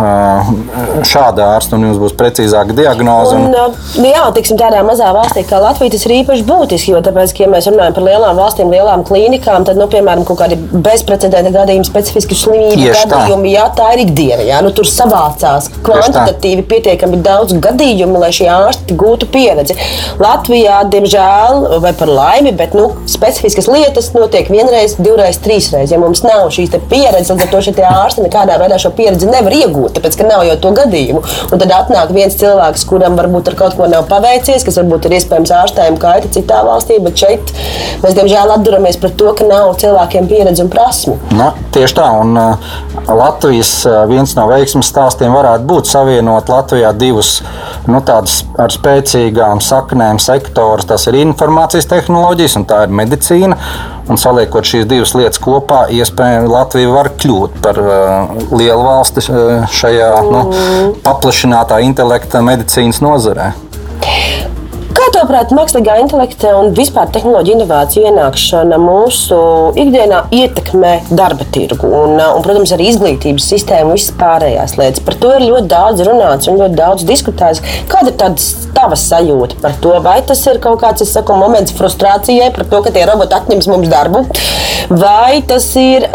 [1.08, 3.36] šādā ārsta, un jums būs precīzāka diagnoze.
[3.38, 7.02] Un, un, nu, jā, tiksim, tādā mazā valstī kā Latvija tas ir īpaši būtiski, jo,
[7.06, 11.54] tāpēc, ja mēs runājam par lielām valstīm, lielām klīnikām, tad, nu, piemēram, kaut kādi bezprecedenta
[11.54, 13.56] gadījumi, specifiski slimību Tieši gadījumi, tā.
[13.58, 14.48] jā, tā ir ikdiena.
[14.48, 19.78] Jā, nu, tur savācās kvantitatīvi pietiekami daudz gadījumu, lai šie ārsti gūtu pieredzi.
[20.22, 25.94] Latvijā, diemžēl, vai par laimi, bet nu, specifiskas lietas notiek vienreiz, divreiz, trīsreiz.
[25.94, 29.96] Ja mums nav šīs pieredzes, tad to šie ārsti nekādā veidā šo pieredzi nevar iegūt,
[29.98, 31.24] tāpēc ka nav jau to gadījumu.
[31.50, 35.18] Un tad atnāk viens cilvēks, kuram varbūt ar kaut ko nav paveicies, kas varbūt ir
[35.20, 37.54] iespējams ārstējuma kaita citā valstī, bet šeit
[38.04, 41.18] mēs diemžēl atduramies pret to, ka nav cilvēkiem pieredzi un prasmu.
[41.34, 42.72] Nu, tieši tā, un uh,
[43.10, 47.40] Latvijas uh, viens no veiksmes stāstiem varētu būt savienot Latvijā divus
[47.90, 50.88] nu, tādus ar spēcīgām saknēm sektorus.
[50.90, 53.58] Tas ir informācijas tehnoloģijas un tā ir medicīna.
[54.12, 59.68] Un saliekot šīs divas lietas kopā, iespējams, Latvija var kļūt par uh, lielu valsti uh,
[59.72, 60.42] šajā nu,
[61.06, 63.54] paplašinātā intelekta medicīnas nozarē.
[65.14, 69.38] Kā tavuprāt, mākslīgā intelekta un vispār tehnoloģija inovāciju ienākšana mūsu
[69.78, 75.04] ikdienā ietekmē darba tirgu un, un protams, arī izglītības sistēmu, visas pārējās lietas?
[75.06, 77.62] Par to ir ļoti daudz runāts un ļoti daudz diskutēts.
[77.92, 78.18] Kāda ir
[78.74, 79.94] tava sajūta par to?
[80.02, 83.94] Vai tas ir kaut kāds saku, moments frustrācijai par to, ka tie roboti atņems mums
[83.94, 84.24] darbu,
[84.90, 86.08] vai tas ir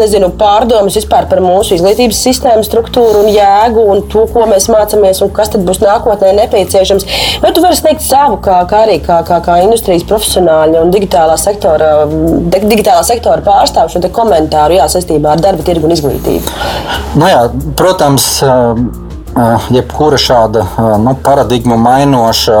[0.00, 5.22] nezinu, pārdomas vispār par mūsu izglītības sistēmu, struktūru un jēgu un to, ko mēs mācāmies
[5.22, 7.08] un kas tad būs nākotnē nepieciešams?
[7.46, 11.36] Vai tu vari sniegt savu, kā, kā arī kā, kā, kā industrijas profesionāļi un digitālā
[11.40, 11.92] sektora,
[12.54, 16.60] digitālā sektora pārstāvju šo komentāru jā, saistībā ar darba tirgu un izglītību?
[17.20, 18.30] Nu jā, protams.
[19.74, 20.60] Jebkura šāda
[21.02, 22.58] nu, paradigmu mainoša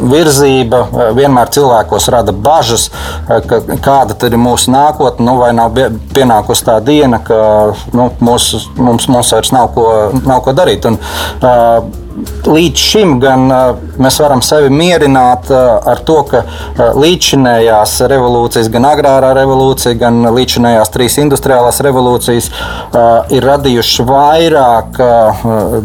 [0.00, 0.78] virzība
[1.12, 2.86] vienmēr cilvēkos rada bažas,
[3.28, 5.76] ka kāda ir mūsu nākotne, nu, vai nav
[6.16, 7.42] pienākusi tā diena, ka
[7.92, 8.48] nu, mūs,
[8.80, 9.90] mums, mums vairs nav ko,
[10.24, 10.88] nav ko darīt.
[10.88, 10.96] Un,
[11.44, 12.08] uh,
[12.46, 13.46] līdz šim gan
[14.00, 16.42] mēs varam sevi mierināt ar to, ka
[16.96, 22.50] līdzinējās revolūcijas, gan agrārā revolūcija, gan līdzinējās trīs industriālās revolūcijas
[23.36, 25.00] ir radījušas vairāk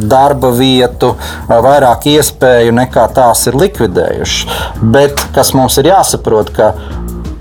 [0.06, 1.16] darba vietu,
[1.50, 4.62] vairāk iespēju nekā tās ir likvidējušas.
[4.96, 6.74] Bet kas mums ir jāsaprot, ka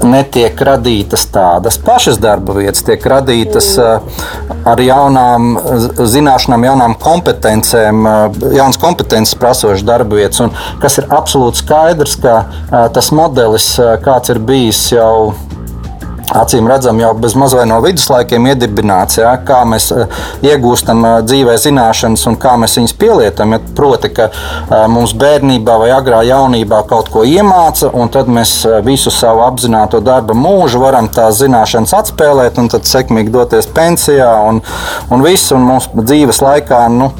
[0.05, 4.25] netiek radītas tādas pašas darba vietas, tiek radītas eh,
[4.65, 5.55] ar jaunām
[6.15, 8.05] zināšanām, jaunām kompetencēm,
[8.57, 10.41] jaunas kompetences prasošas darba vietas.
[10.45, 12.37] Un kas ir absolūti skaidrs, ka
[12.95, 13.75] tas modelis,
[14.05, 15.35] kāds ir bijis jau
[16.33, 21.57] acīm redzam, jau bez mazliet no viduslaikiem iedibināts, ja, kā mēs eh, iegūstam eh, dzīvē
[21.61, 23.57] zināšanas un kā mēs viņas pielietojam.
[23.57, 28.57] Ja, proti, ka eh, mums bērnībā vai agrā jaunībā kaut ko iemāca, un tad mēs
[28.87, 34.63] visu savu apzināto darba mūžu varam tās zināšanas atspēlēt, un tad sekmīgi doties pensijā un,
[35.13, 36.87] un viss, un mums dzīves laikā.
[36.95, 37.13] Nu,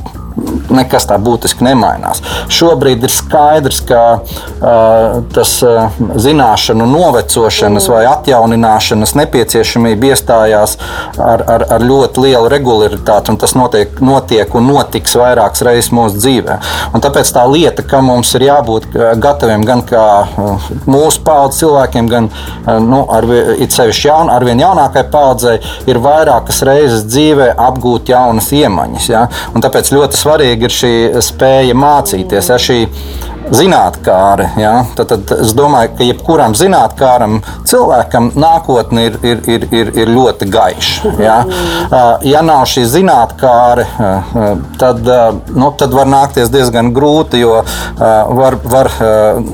[0.75, 2.21] nekas tā būtiski nemainās.
[2.53, 10.77] Šobrīd ir skaidrs, ka uh, tas uh, zināšanu novecošanas vai atjaunināšanas nepieciešamība iestājās
[11.19, 16.19] ar, ar, ar ļoti lielu regularitāti, un tas notiek, notiek un notiks vairākas reizes mūsu
[16.19, 16.59] dzīvē.
[16.95, 18.91] Un tāpēc tā lieta, ka mums ir jābūt
[19.23, 23.29] gataviem gan kā uh, mūsu paudzes cilvēkiem, gan uh, nu, ar,
[23.63, 29.09] it sevišķi jaun, ar vien jaunākai paudzei, ir vairākas reizes dzīvē apgūt jaunas iemaņas.
[29.13, 29.27] Ja?
[29.55, 30.93] Un tāpēc ļoti svarīga ir šī
[31.25, 32.51] spēja mācīties.
[32.53, 32.79] Ja, šī
[33.53, 34.49] zinātnē.
[34.61, 34.73] Ja?
[34.97, 40.49] Tad, tad es domāju, ka jebkuram zinātnēm cilvēkam nākotne ir, ir, ir, ir, ir ļoti
[40.53, 41.13] gaiša.
[41.23, 41.37] Ja?
[42.25, 43.87] ja nav šī zinātnē,
[44.81, 45.11] tad,
[45.55, 47.61] nu, tad var nākties diezgan grūti, jo
[47.99, 48.91] var, var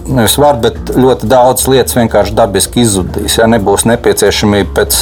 [0.07, 3.39] nevis var, bet ļoti daudz lietas vienkārši dabiski izzudīs.
[3.41, 3.49] Ja?
[3.51, 5.01] Nebūs nepieciešamība pēc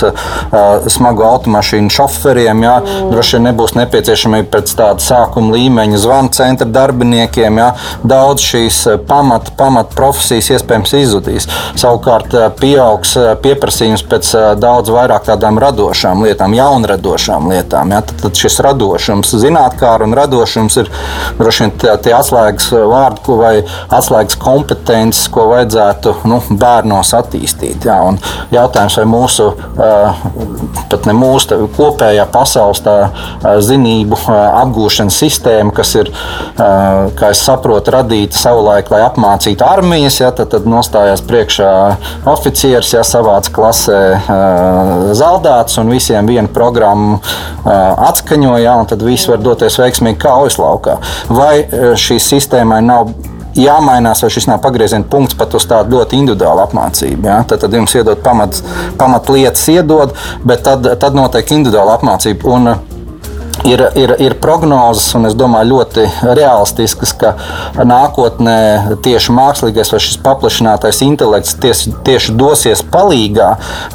[0.93, 2.79] smagu automašīnu šoferiem, ja?
[3.13, 7.61] droši vien nebūs nepieciešamība pēc tāda sākuma līmeņa zvanu centra darbiniekiem.
[7.61, 7.73] Ja?
[8.09, 11.47] Daudz šīs šīs pamat, pamat profesijas iespējams izzudīs.
[11.79, 17.93] Savukārt pieaugs pieprasījums pēc daudz vairāk tādām radošām lietām, jaunradošām lietām.
[17.93, 18.03] Ja?
[18.03, 20.91] Tad, tad šis radošums, zinātnē, un radošums ir
[21.39, 23.55] droši vien tie, tie atslēgas vārdi vai
[23.95, 27.87] atslēgas kompetences, ko vajadzētu nu, bērnos attīstīt.
[27.89, 28.01] Ja?
[28.09, 28.21] Un
[28.55, 29.51] jautājums, vai mūsu,
[30.89, 32.83] pat ne mūsu kopējā pasaules
[33.67, 36.13] zinību apgūšanas sistēma, kas ir,
[36.59, 41.71] kā es saprotu, radīta savulaik, lai apmācītu armijas, ja, tad, tad nostājās priekšā
[42.29, 44.03] oficieris, ja savāds klasē
[45.19, 47.19] zaldāts un visiem vienu programmu
[47.65, 50.99] atskaņoja, un tad viss var doties veiksmīgi kaujas laukā.
[51.33, 51.55] Vai
[51.99, 53.13] šī sistēmai nav
[53.59, 57.27] jāmainās, vai šis nav pagrieziena punkts pat uz tādu ļoti individuālu apmācību.
[57.29, 57.41] Ja?
[57.49, 58.61] Tad, tad jums iedod pamat,
[59.01, 60.15] pamat lietas, iedod,
[60.47, 62.55] bet tad, tad notiek individuāla apmācība.
[62.55, 62.73] Un,
[63.65, 67.35] ir, ir, ir prognozes, un es domāju, ļoti realistiskas, ka
[67.79, 73.49] nākotnē tieši mākslīgais vai šis paplašinātais intelekts tieši, tieši dosies palīdzīgā,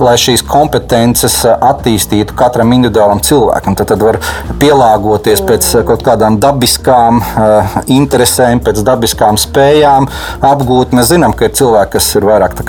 [0.03, 3.77] lai šīs kompetences attīstītu katram individuālam cilvēkam.
[3.79, 4.19] Tad, tad var
[4.61, 10.09] pielāgoties pēc kaut kādām dabiskām uh, interesēm, pēc dabiskām spējām
[10.43, 10.95] apgūt.
[10.97, 12.59] Mēs zinām, ka ir cilvēki, kas ir vairāk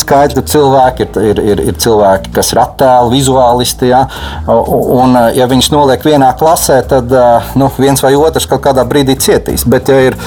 [0.00, 3.90] skaitļu cilvēki, ir, ir, ir, ir cilvēki, kas ir attēlu vizuālisti.
[3.90, 4.04] Ja?
[4.50, 7.12] Un, ja viņus noliek vienā klasē, tad
[7.60, 9.66] nu, viens vai otrs kaut kādā brīdī cietīs.
[9.68, 10.18] Bet, ja ir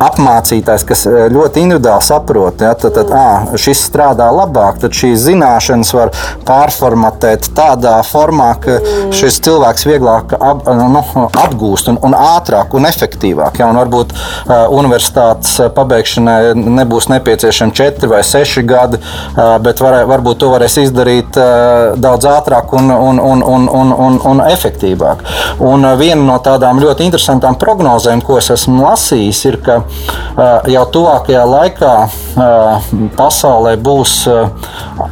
[0.00, 5.92] apmācītājs, kas ļoti individuāli saprot, ja, tad, tad à, šis strādā labāk, tad šīs zināšanas
[5.96, 6.12] var
[6.48, 8.78] pārformatēt tādā formā, ka
[9.14, 13.60] šis cilvēks vieglāk ap, nu, apgūst un, un ātrāk un efektīvāk.
[13.60, 20.00] Ja, un varbūt uh, universitātes pabeigšanai nebūs nepieciešami četri vai seši gadi, uh, bet var,
[20.10, 25.24] varbūt to varēs izdarīt uh, daudz ātrāk un, un, un, un, un, un, un efektīvāk.
[25.60, 30.70] Un uh, viena no tādām ļoti interesantām prognozēm, ko es esmu lasījis, ir, ka uh,
[30.72, 34.14] jau tuvākajā laikā uh, pasaulē būs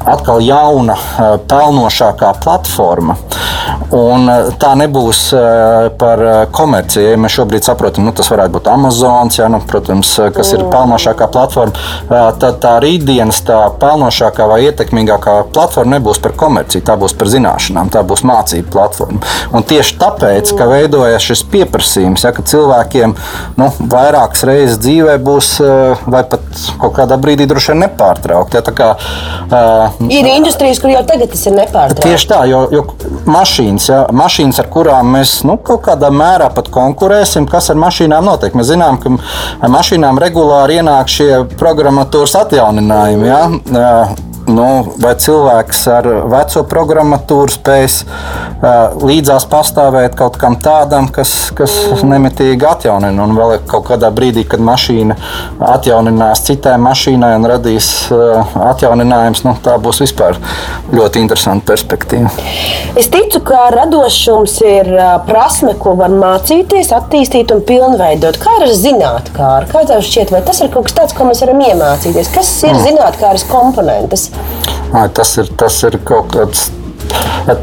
[0.09, 0.97] atkal jauna,
[1.49, 3.19] pelnošākā platforma.
[3.95, 4.29] Un
[4.61, 5.23] tā nebūs
[6.01, 6.23] par
[6.55, 7.15] komerciju.
[7.15, 11.31] Ja mēs šobrīd saprotam, nu, tas varētu būt Amazon, ja, nu, protams, kas ir pelnošākā
[11.33, 11.73] platforma.
[12.09, 17.93] Tad tā rītdienas tā pelnošākā vai ietekmīgākā platforma nebūs par komerciju, tā būs par zināšanām,
[17.95, 19.23] tā būs mācību platforma.
[19.55, 23.15] Un tieši tāpēc ka veidojas šis pieprasījums, ja, ka cilvēkiem
[23.59, 26.45] nu, vairākas reizes dzīvē būs, eh, vai pat
[26.81, 28.59] kaut kādā brīdī droši vien nepārtraukti.
[28.59, 28.89] Ja, kā,
[29.49, 32.05] uh, ir industrijas, kur jau tagad tas ir nepārtraukti.
[32.05, 32.85] Tieši tā, jo, jo
[33.69, 38.25] mašīnas, ja, mašīnas, ar kurām mēs nu, kaut kādā mērā pat konkurēsim, kas ar mašīnām
[38.25, 38.55] notiek.
[38.55, 43.29] Mēs zinām, ka mašīnām regulāri ienāk šie programmatūras atjauninājumi.
[43.29, 44.09] Ja.
[44.49, 51.75] Nu, vai cilvēks ar veco programmatūru spēs uh, līdzās pastāvēt kaut kam tādam, kas, kas
[52.01, 53.27] nemitīgi atjaunina.
[53.27, 55.19] Un vēl kaut kādā brīdī, kad mašīna
[55.75, 60.41] atjauninās citai mašīnai un radīs uh, atjauninājums, nu, tā būs vispār
[60.97, 62.33] ļoti interesanta perspektīva.
[62.97, 64.89] Es ticu, ka radošums ir
[65.29, 68.39] prasme, ko var mācīties, attīstīt un pilnveidot.
[68.41, 69.35] Kā ar zinātnē,
[69.71, 72.33] kā tev šķiet, vai tas ir kaut kas tāds, ko mēs varam iemācīties?
[72.35, 72.85] Kas ir mm.
[72.87, 74.29] zinātnīs komponentes?
[74.97, 76.69] Ai, tas, ir, tas ir kaut kāds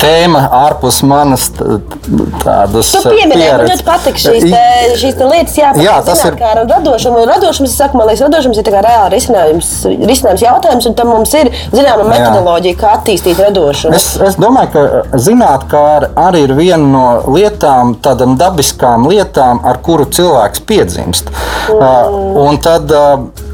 [0.01, 3.81] tēma ārpus manas tādas pieredzes.
[3.81, 4.63] Man patīk šīs, te,
[5.01, 7.23] šīs te lietas, jā, jā tas ir kā ar radošumu.
[7.29, 9.71] Radošums, es saku, man liekas, radošums ir reāli risinājums,
[10.09, 13.95] risinājums jautājums, un tam mums ir zināma metodoloģija, kā attīstīt radošumu.
[13.97, 20.07] Es, es domāju, ka zinātnē arī ir viena no lietām, tādām dabiskām lietām, ar kuru
[20.11, 21.31] cilvēks piedzimst.
[21.69, 21.79] Mm.
[21.79, 23.45] Uh, un tad, uh,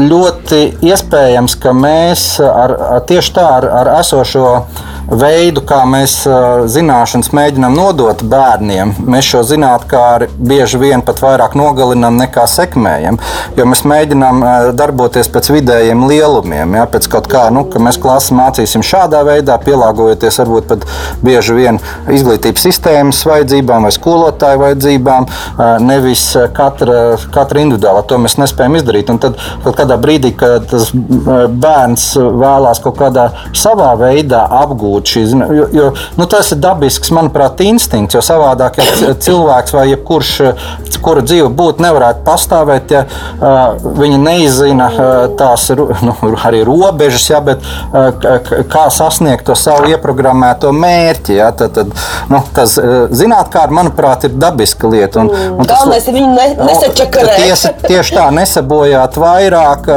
[0.00, 2.76] ļoti iespējams, ka mēs ar,
[3.08, 4.46] tieši tā ar, ar esošo
[5.10, 6.20] veidu, kā mēs
[6.70, 13.18] zināšanas mēģinām nodot bērniem, mēs šo zinātnē bieži vien pat vairāk nogalinām nekā sekmējam.
[13.56, 14.42] Jo mēs mēģinām
[14.78, 19.56] darboties pēc vidējiem lielumiem, ja, pēc kaut kā, nu, ka mēs klasi mācīsim šādā veidā,
[19.64, 20.86] pielāgojoties varbūt pat
[21.24, 25.26] bieži vien izglītības sistēmas vajadzībām vai skolotāju vajadzībām,
[25.86, 26.24] nevis
[26.56, 28.04] katra, katra individuāla.
[28.10, 29.10] To mēs nespējam izdarīt.
[29.10, 35.24] Un tad kādā brīdī, kad tas bērns vēlās kaut kādā savā veidā apgūt, apgūt šī
[35.30, 35.56] zināšana.
[35.56, 38.14] Jo, jo nu, tas ir dabisks, manuprāt, instinkts.
[38.14, 40.32] Jo savādāk, ja cilvēks vai jebkurš,
[41.00, 45.04] kura dzīve būtu, nevarētu pastāvēt, ja uh, viņi neizzina uh,
[45.38, 45.70] tās
[46.06, 48.10] nu, arī robežas, ja, bet uh,
[48.70, 51.38] kā sasniegt to savu ieprogrammēto mērķi.
[51.40, 51.94] Ja, tad, tad,
[52.30, 55.24] nu, tas zinātnē, manuprāt, ir dabiska lieta.
[55.24, 57.40] Un, un tas, Galvenais ir viņu ne, nesačakarēt.
[57.40, 59.88] Tieši, tieši tā, nesabojāt vairāk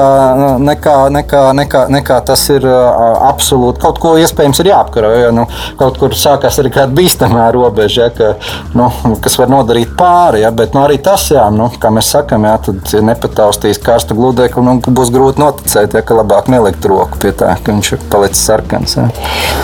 [0.64, 5.12] nekā, nekā, nekā, nekā tas ir absolūti kaut ko iespējams ir jāaptur jāapkaro.
[5.18, 5.46] Ja, nu,
[5.78, 8.34] kaut kur sākās arī kāda bīstamā robeža, ja, ka,
[8.74, 8.90] nu,
[9.22, 10.44] kas var nodarīt pāri.
[10.44, 14.64] Ja, bet nu, arī tas, jā, nu, kā mēs sakām, ja tad nepataustīs karstu gludekli,
[14.64, 18.44] nu, būs grūti noticēt, ja, ka labāk nelikt roku pie tā, ka viņš ir palicis
[18.44, 18.98] sarkans.
[18.98, 19.08] Ja.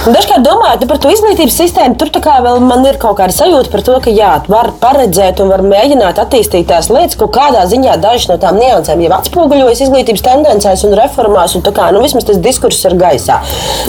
[0.10, 3.98] Dažkārt domājot par to izglītības sistēmu, tur vēl man ir kaut kāda sajūta par to,
[4.04, 8.38] ka jā, var paredzēt un var mēģināt attīstīt tās lietas, ko kādā ziņā dažas no
[8.42, 12.96] tām niansēm jau atspoguļojas izglītības tendencēs un reformās, un kā nu, vismaz tas diskurss ir
[13.00, 13.40] gaisā.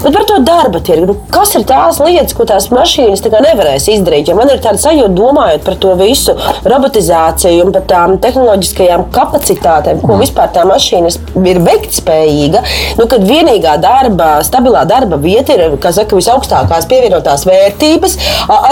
[0.03, 3.89] Bet par to darba tirgu, nu, kas ir tās lietas, ko tās mašīnas tā nevarēs
[3.95, 4.29] izdarīt?
[4.31, 6.35] Jo man ir tāda sajūta, domājot par to visu
[6.69, 11.13] robotizāciju un par tām tehnoloģiskajām kapacitātēm, ko vispār tā mašīna
[11.51, 12.63] ir veiktspējīga,
[12.99, 18.17] nu, kad vienīgā darba, stabilā darba vieta ir, kas saka, visaugstākās pievienotās vērtības,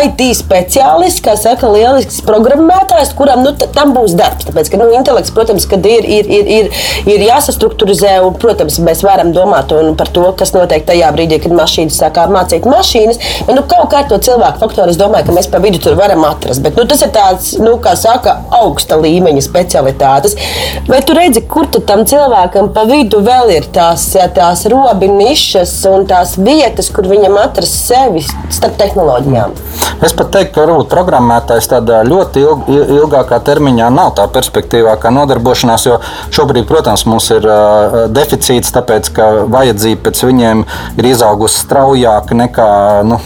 [0.05, 4.49] IT speciālists, kā saka, lielisks programmētājs, kuram nu, tam būs darbs.
[4.49, 6.71] Tāpēc, ka nu, intelekts, protams, ir, ir, ir, ir,
[7.09, 11.99] ir jāsastruktūrizē, un, protams, mēs varam domāt par to, kas notiek tajā brīdī, kad mašīnas
[12.01, 13.21] sāk mācīt mašīnas.
[13.47, 16.25] Bet, nu, kaut kā to cilvēku faktoru es domāju, ka mēs pa vidu tur varam
[16.29, 16.63] atrast.
[16.65, 20.37] Bet, nu, tas ir tāds, nu, kā saka, augsta līmeņa specialitātes.
[20.89, 25.75] Vai tu redzi, kur tu tam cilvēkam pa vidu vēl ir tās, tās robi nišas
[25.93, 29.57] un tās vietas, kur viņam atrast sevi starp tehnoloģijām?
[30.05, 35.87] Es pat teiktu, ka varbūt programmētājs tādā ļoti ilg, ilgākā termiņā nav tā perspektīvākā nodarbošanās,
[35.89, 35.97] jo
[36.35, 40.63] šobrīd, protams, mums ir uh, deficīts, tāpēc ka vajadzība pēc viņiem
[41.01, 42.69] ir izaugusi straujāk nekā
[43.09, 43.19] nu,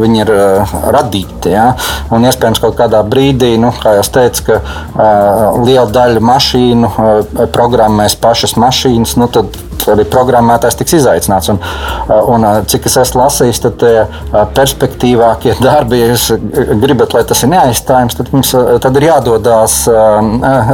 [0.00, 1.54] viņi ir uh, radīti.
[1.54, 1.70] Ja?
[2.14, 7.42] Un iespējams, kaut kādā brīdī, nu, kā jau teicu, ka uh, liela daļa mašīnu uh,
[7.54, 9.58] programmēs pašas mašīnas, nu, tad
[9.92, 11.50] arī programmētājs tiks izaicināts.
[11.52, 11.60] Un,
[12.34, 13.84] un cik es esmu lasījis, tad
[14.56, 16.30] perspektīvākie darbi, ja jūs
[16.82, 18.52] gribat, lai tas ir neaizstājams, tad mums
[18.84, 19.76] tad ir jādodas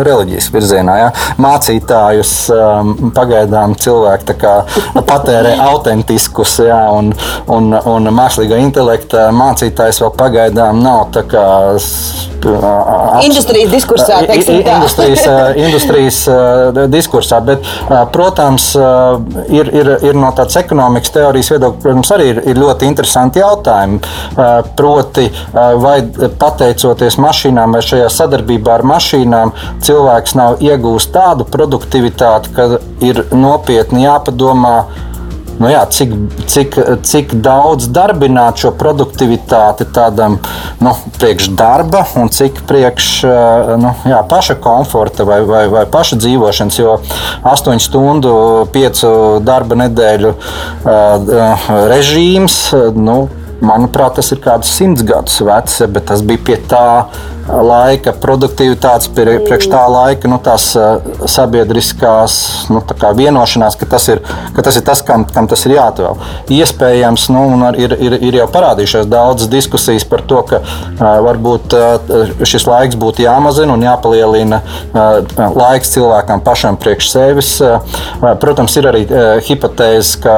[0.06, 0.98] reliģijas virzienā.
[1.04, 1.10] Ja?
[1.42, 2.34] Mācītājus
[3.16, 4.38] pagaidām cilvēki
[5.06, 6.82] patērē autentiskus, ja?
[6.94, 7.12] un,
[7.52, 11.06] un, un mākslīgā intelekta mācītājs vēl pagaidām nav.
[13.26, 15.24] Industrijas diskursā, industrijas,
[15.56, 16.18] industrijas
[16.92, 17.66] diskursā, bet,
[18.14, 18.68] protams,
[19.48, 24.00] ir, ir, ir no tādas ekonomikas teorijas viedokļa, protams, arī ir, ir ļoti interesanti jautājumi.
[24.76, 25.26] Proti,
[25.82, 25.96] vai
[26.40, 29.54] pateicoties mašīnām vai šajā sadarbībā ar mašīnām,
[29.86, 32.70] cilvēks nav iegūst tādu produktivitāti, ka
[33.04, 34.76] ir nopietni jāpadomā
[35.60, 36.12] nu jā, cik,
[36.50, 40.38] cik, cik daudz darbināt šo produktivitāti tādam
[40.82, 46.80] nu, priekšdarba un cik priekš eh, nu, jā, paša komforta vai, vai, vai paša dzīvošanas.
[46.80, 46.98] Jo
[47.46, 48.34] 8 stundu,
[48.74, 49.02] 5
[49.46, 52.58] darba nedēļu uh, režīms.
[52.96, 53.26] Nu,
[53.64, 57.06] Manuprāt, tas ir kaut kāds simts gadus vecs, bet tas bija pie tā
[57.46, 60.72] laika produktivitātes, priekš tā laika nu, tās
[61.30, 62.38] sabiedriskās
[62.72, 64.22] nu, tā vienošanās, ka tas ir,
[64.56, 66.18] ka tas, ir tas kam, kam tas ir jāatvēl.
[66.56, 67.44] Iespējams, nu,
[67.78, 70.60] ir, ir, ir jau parādījušās daudzas diskusijas par to, ka
[71.26, 71.76] varbūt
[72.46, 74.60] šis laiks būtu jāmazina un jāpalielina
[75.56, 77.52] laiks cilvēkam pašam priekš sevis.
[78.42, 79.04] Protams, ir arī
[79.46, 80.36] hipotēze, ka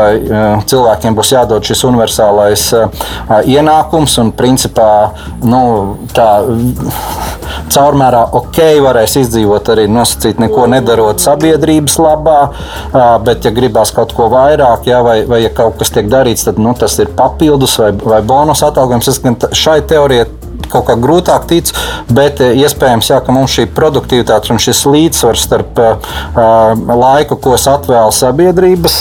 [0.68, 2.68] cilvēkiem būs jādod šis universālais
[3.48, 4.90] ienākums un principā
[5.44, 5.62] nu,
[6.14, 6.28] tā
[7.72, 12.38] caurmērā ok, varēs izdzīvot arī nosacīt, neko nedarot sabiedrības labā,
[13.26, 16.60] bet, ja gribās kaut ko vairāk, jā, vai, vai ja kaut kas tiek darīts, tad
[16.62, 19.10] nu, tas ir papildus vai, vai bonus atalgojums.
[19.12, 20.28] Es gan šai teorijai
[20.68, 21.72] kaut kā grūtāk tic,
[22.12, 26.10] bet eh, iespējams, jā, ka mums šī produktivitāte un šis līdzsvars starp uh,
[26.88, 28.96] laiku, ko es atvēlu sabiedrības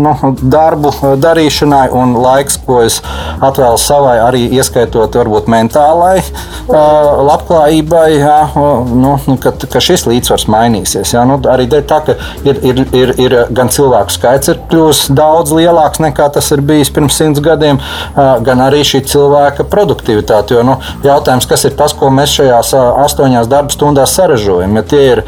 [0.00, 3.00] nu, darbu darīšanai, un laiks, ko es
[3.44, 6.20] atvēlu savai, arī ieskaitot varbūt mentālai
[6.66, 11.14] labklājībai, jā, nu, nu, ka, ka šis līdzsvars mainīsies.
[11.14, 15.06] Jā, nu, arī dēļ tā, ka ir, ir, ir, ir gan cilvēku skaits ir kļuvis
[15.16, 17.80] daudz lielāks nekā tas ir bijis pirms simts gadiem,
[18.16, 20.56] gan arī šī cilvēka produktivitāte.
[20.56, 22.72] Jo, nu, jautājums, kas ir tas, ko mēs šajās
[23.06, 24.76] astoņās darba stundās saražojam.
[24.78, 25.22] Ja tie ir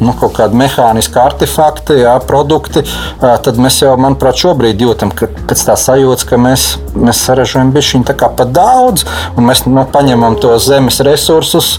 [0.00, 2.84] nu, kaut kādi mehāniski artefakti, jā, produkti,
[3.20, 8.16] tad mēs jau, manuprāt, šobrīd jūtam pēc tā sajūtas, ka mēs, mēs saražojam bišķiņu tā
[8.18, 11.76] kā pa daudz, un mēs nu, paņemam tos zemes resursus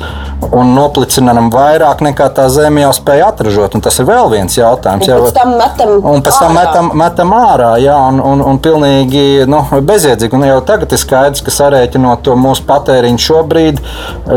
[0.50, 3.78] un noplicinām vairāk nekā tā zeme jau spēja atražot.
[3.84, 5.08] Tas ir vēl viens jautājums.
[5.08, 9.46] Un pēc tam metam, un pēc tam metam, metam ārā, jā, un, un, un pilnīgi
[9.50, 10.38] nu, bezjēdzīgi.
[10.38, 13.82] Un jau tagad ir skaidrs, ka sarēķinot to mūsu patēriņu šobrīd,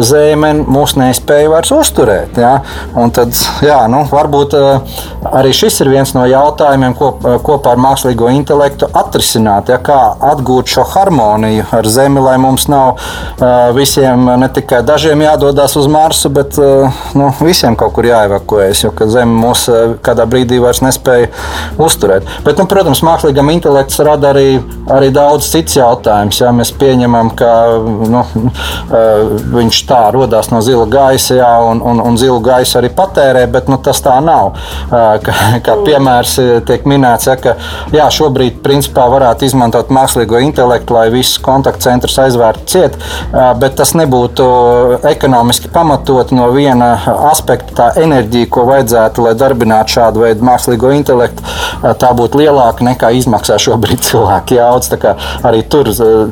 [0.04, 2.38] zeme mūs nespēja vairs uzturēt.
[2.40, 2.54] Jā.
[3.00, 4.98] Un tad, jā, nu, varbūt eh,
[5.32, 7.12] arī šis ir viens no jautājumiem, ko
[7.44, 9.72] kopā ar mākslīgo intelektu atrisināt.
[9.72, 9.98] Jā, kā
[10.34, 15.88] atgūt šo harmoniju ar zemi, lai mums nav uh, visiem ne tikai dažiem jādodas uz
[15.94, 16.58] Marsu, bet
[17.14, 19.66] nu, visiem kaut kur jāevakuējas, jo Zeme mūs
[20.04, 21.28] kādā brīdī vairs nespēja
[21.80, 22.26] uzturēt.
[22.46, 24.58] Bet, nu, protams, mākslīgam intelekts rada arī,
[24.90, 26.40] arī daudz cits jautājums.
[26.40, 27.50] Ja mēs pieņemam, ka
[28.10, 28.22] nu,
[29.54, 33.70] viņš tā radās no zila gaisa, jā, un, un, un zilu gaisu arī patērē, bet
[33.70, 34.58] nu, tas tā nav.
[34.90, 36.36] Kā, kā piemērs
[36.68, 37.56] tiek minēts, ja, ka
[37.94, 42.98] jā, šobrīd principā varētu izmantot mākslīgo intelektu, lai visus kontaktcentrus aizvērtu ciet,
[43.60, 44.48] bet tas nebūtu
[45.10, 46.94] ekonomiski pamatot no viena
[47.28, 51.44] aspekta, tā enerģija, ko vajadzētu, lai darbinātu šādu veidu mākslīgo intelektu,
[52.00, 54.92] tā būtu lielāka nekā izmaksā šobrīd cilvēki jaudas.
[55.44, 55.90] Arī tur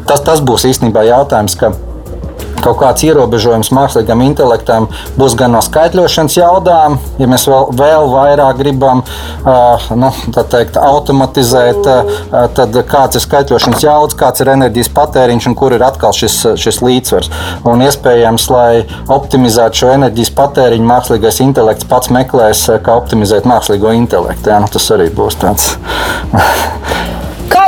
[0.08, 1.58] tas, tas būs īstenībā jautājums
[2.62, 4.88] kaut kāds ierobežojums mākslīgam intelektam
[5.18, 10.12] būs gan no skaitļošanas jaudām, ja mēs vēl, vēl vairāk gribam uh, nu,
[10.52, 15.84] teikt, automatizēt, uh, tad kāds ir skaitļošanas jaudas, kāds ir enerģijas patēriņš un kur ir
[15.86, 17.32] atkal šis, šis līdzsvars.
[17.68, 24.52] Un iespējams, lai optimizētu šo enerģijas patēriņu, mākslīgais intelekts pats meklēs, kā optimizēt mākslīgo intelektu.
[24.52, 25.74] Jā, nu, tas arī būs tāds.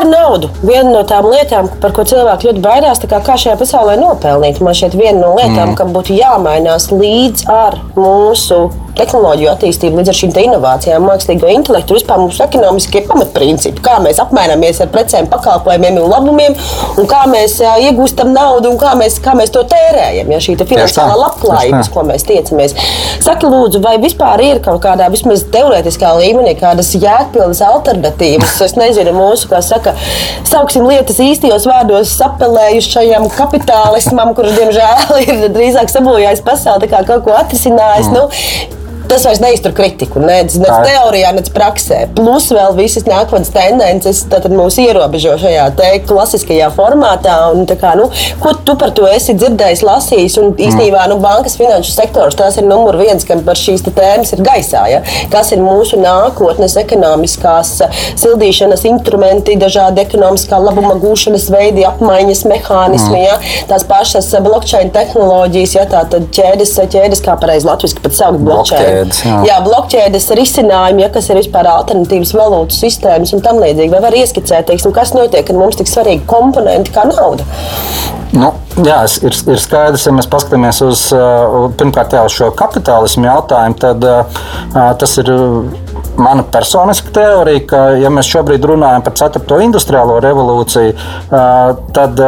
[0.05, 0.51] Kā ar naudu?
[0.61, 4.61] Viena no tām lietām, par ko cilvēki ļoti baidās, kā, kā šajā pasaulē nopelnīt.
[4.61, 5.77] Man šķiet, viena no lietām, mm.
[5.81, 8.67] kam būtu jāmainās līdz ar mūsu
[8.99, 14.81] tehnoloģiju attīstību, līdz ar šīm inovācijām, mākslīgo intelektu, vispār mūsu ekonomiskie pamatprincipi, kā mēs apmainamies
[14.85, 16.57] ar precēm, pakalpojumiem un labumiem,
[17.01, 20.31] un kā mēs uh, iegūstam naudu un kā mēs, kā mēs to tērējam.
[20.35, 22.77] Ja šī finansiālā labklājība, uz ko mēs tiecamies.
[23.25, 28.61] Saki, lūdzu, vai vispār ir kaut kādā vismaz teorētiskā līmenī kādas jēgpilnas alternatīvas?
[28.69, 29.94] Es nezinu, mūsu, kā saka,
[30.49, 37.37] sauksim lietas īstajos vārdos, sapelējušajam kapitālismam, kurš, diemžēl, ir drīzāk sabojājis pasauli, kā kaut ko
[37.39, 38.11] atrisinājis.
[38.11, 38.19] Mm.
[38.19, 38.83] Nu,
[39.15, 40.21] tas vairs neiztur kritiku.
[40.23, 42.01] Nec, nec teorijā, nec praksē.
[42.17, 45.69] Plus vēl visas nākotnes tendences mūs ierobežo šajā
[46.09, 47.37] klasiskajā formātā.
[47.55, 48.09] Un, kā, nu,
[48.43, 50.39] ko tu par to esi dzirdējis, lasījis?
[50.43, 54.43] Un īstenībā nu, bankas finanšu sektors tas ir numur viens, kam par šīs tēmas ir
[54.45, 54.85] gaisā.
[54.91, 55.03] Ja?
[55.33, 57.77] Kas ir mūsu nākotnes ekonomiskās
[58.21, 63.27] sildīšanas instrumenti, dažādi ekonomiskā labuma gūšanas veidi, apmaiņas mehānismi, mm.
[63.29, 63.39] ja?
[63.71, 69.04] tās pašas blockchain tehnoloģijas, ja tā tad ķēdes, ķēdes kā pareizi latviešu pat saukt blockchain
[69.05, 69.23] blokķēdes.
[69.25, 73.93] Jā, jā blokķēdes risinājumi, ja, kas ir vispār alternatīvas valūtu sistēmas un tam līdzīgi.
[73.93, 77.47] Vai var ieskicēt, teiksim, kas notiek, kad mums tik svarīgi komponenti kā nauda?
[78.35, 78.51] Nu,
[78.83, 81.07] jā, ir, ir skaidrs, ja mēs paskatāmies uz
[81.79, 84.45] pirmkārt jau šo kapitālismu jautājumu, tad uh,
[84.99, 85.31] tas ir
[86.17, 89.59] mana personiska teorija, ka, ja mēs šobrīd runājam par 4.
[89.65, 90.93] industriālo revolūciju,
[91.97, 92.21] tad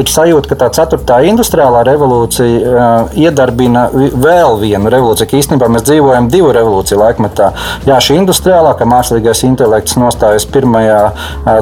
[0.00, 1.18] ir sajūta, ka tā 4.
[1.30, 7.50] industriālā revolūcija iedarbina vēl vienu revolūciju, īstenībā mēs dzīvojam divu revolūciju laikmetā.
[7.88, 11.00] Jā, šī industriālā, ka mākslīgais intelekts nostājas pirmajā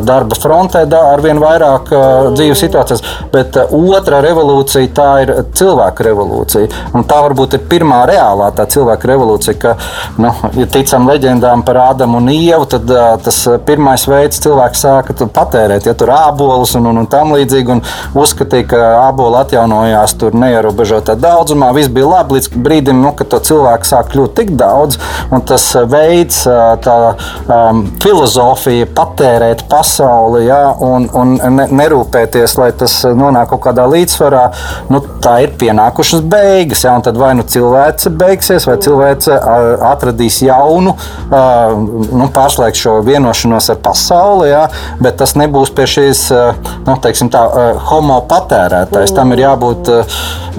[0.07, 1.93] darba frontē ar vien vairāk
[2.35, 6.85] dzīves situācijas, bet otra revolūcija tā ir cilvēku revolūcija.
[6.97, 9.77] Un tā varbūt ir pirmā reālā tā cilvēku revolūcija, ka,
[10.23, 14.82] nu, ja ticam leģendām, leģendām par Ādamu un Ievu, tad uh, tas pirmais veids cilvēks
[14.84, 17.82] sāka patērēt, ja tur ābolus un, un, un tam līdzīgi, un
[18.16, 21.72] uzskatīja, ka āboli atjaunojās tur neierobežotā daudzumā.
[21.76, 24.99] Viss bija labi līdz brīdim, nu, kad to cilvēku sāk kļūt tik daudz,
[25.30, 26.97] un tas veids, tā
[27.53, 34.47] um, filozofija patērēt pasauli, ja, un, un ne, nerūpēties, lai tas nonāk kaut kādā līdzsvarā,
[34.93, 36.87] nu, tā ir pienākušas beigas.
[36.87, 39.30] Ja, tad vai nu cilvēks beigsies, vai cilvēks
[39.87, 40.97] atradīs jaunu
[41.31, 44.66] nu, pārslēgt šo vienošanos ar pasauli, jā,
[45.03, 46.27] bet tas nebūs pie šīs
[46.87, 47.45] nu, tā,
[47.91, 49.14] homo patērētājs.
[49.16, 49.91] Tam ir jābūt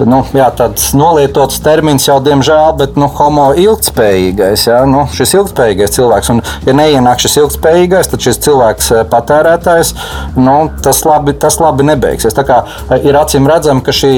[0.06, 4.66] nu, jā, tāds nolietots termins jau, diemžēl, bet nu, homo ilgspējīgais.
[4.68, 9.94] Jā, nu, šis ilgspējīgais cilvēks, un ja neienāk šis ilgspējīgais, tad šis cilvēks patērētājs,
[10.38, 12.36] nu, tas, labi, tas labi nebeigsies.
[12.36, 12.60] Tā kā
[13.02, 14.12] ir acīm redzams, ka šī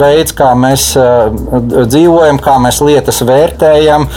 [0.00, 4.08] veids, kā mēs dzīvojam, kā mēs lietas vērtējam,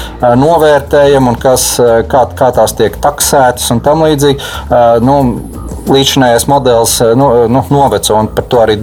[0.42, 1.67] novērtējam un kas,
[2.12, 4.40] kā, kā tās tiek taksētas un tam līdzīgi.
[5.06, 5.18] Nu,
[5.92, 8.20] līdzinājais modelis nu, nu, noveco.
[8.36, 8.78] Par to arī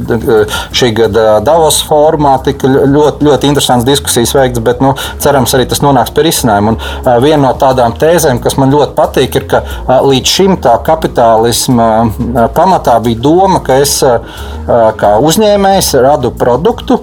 [0.75, 5.83] šī gada Davos formā tika ļoti, ļoti interesants diskusijas veikts, bet nu, cerams, arī tas
[5.85, 6.75] nonāks pie risinājuma.
[6.75, 9.63] Un viena no tādām tēzēm, kas man ļoti patīk, ir, ka
[10.05, 11.91] līdz šim tā kapitālisma
[12.57, 14.01] pamatā bija doma, ka es
[15.01, 17.01] kā uzņēmējs radu produktu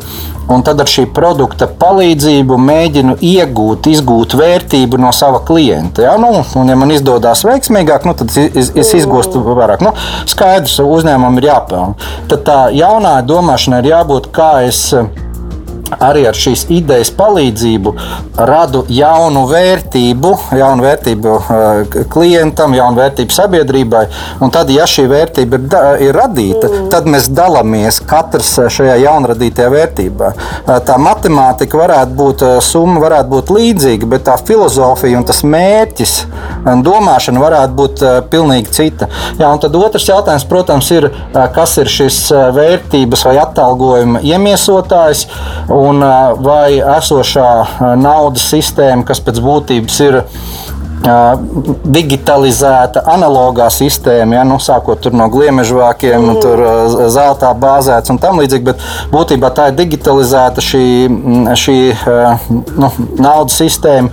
[0.51, 6.05] un tad ar šī produkta palīdzību mēģinu iegūt, izgūt vērtību no sava klienta.
[6.07, 6.15] Ja?
[6.21, 9.83] Nu, un, ja man izdodas veiksmīgāk, nu, tad es, es izgūstu vairāk.
[9.85, 9.90] Nu,
[10.29, 12.11] skaidrs, uzņēmumam ir jāpelnā.
[12.31, 14.83] Tad tā jaunā domāšana ir jābūt, kā es
[15.99, 17.93] arī ar šīs idejas palīdzību
[18.47, 24.03] radu jaunu vērtību, jaunu vērtību uh, klientam, jaunu vērtību sabiedrībai.
[24.41, 26.89] Un tad, ja šī vērtība ir, da, ir radīta, mm.
[26.93, 30.31] tad mēs dalāmies katrs šajā jaunradītajā vērtībā.
[30.31, 36.15] Uh, tā matemātika varētu būt, summa varētu būt līdzīga, bet tā filozofija un tas mērķis
[36.71, 39.09] un domāšana varētu būt pilnīgi cita.
[39.39, 41.09] Jā, un tad otrs jautājums, protams, ir,
[41.55, 42.19] kas ir šis
[42.55, 45.25] vērtības vai atalgojuma iemiesotājs
[45.73, 45.80] un
[46.45, 47.49] vai esošā
[48.01, 50.19] naudas sistēma, kas pēc būtības ir
[51.01, 56.35] digitalizēta analogā sistēma, ja, nu, sākot no gliemežvākiem, mm.
[56.43, 56.61] tur,
[57.13, 58.65] zeltā bāzēts un tam līdzīgi.
[58.67, 58.77] Bet
[59.13, 60.85] būtībā tā ir digitalizēta šī,
[61.57, 61.77] šī
[62.77, 62.87] nu,
[63.21, 64.09] naudas sistēma,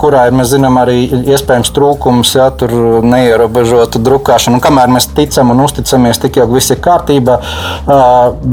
[0.00, 0.98] kurā ir, mēs zinām, arī
[1.36, 2.70] iespējams trūkums, ja tur
[3.06, 4.54] neierobežota drukāšana.
[4.58, 7.34] Un kamēr mēs ticam un uzticamies, tik ilgi viss ir kārtībā,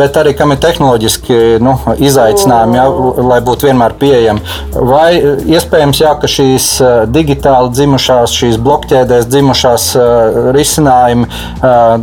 [0.03, 2.86] bet arī kam ir tehnoloģiski nu, izaicinājumi, ja,
[3.34, 4.41] lai būtu vienmēr pieejami.
[4.93, 5.09] Vai
[5.57, 6.65] iespējams, jā, ka šīs
[7.13, 11.99] digitālās reāli dzimušās, šīs blokķēdēs dzimušās uh, risinājumi uh,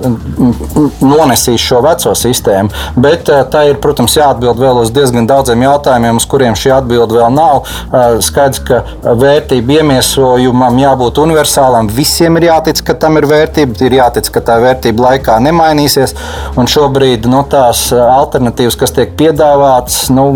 [1.00, 2.70] nonesīs šo veco sistēmu.
[2.96, 7.18] Bet uh, tā ir, protams, jāatbild vēl uz diezgan daudziem jautājumiem, uz kuriem šī atbilde
[7.18, 7.66] vēl nav.
[7.90, 11.90] Uh, skaidrs, ka vērtību iemiesojumam jābūt universālam.
[11.90, 16.16] Visiem ir jātic, ka tam ir vērtība, ir jātic, ka tā vērtība laikā nemainīsies.
[16.58, 20.28] Un šobrīd nu, tās alternatīvas, kas tiek piedāvātas, nu,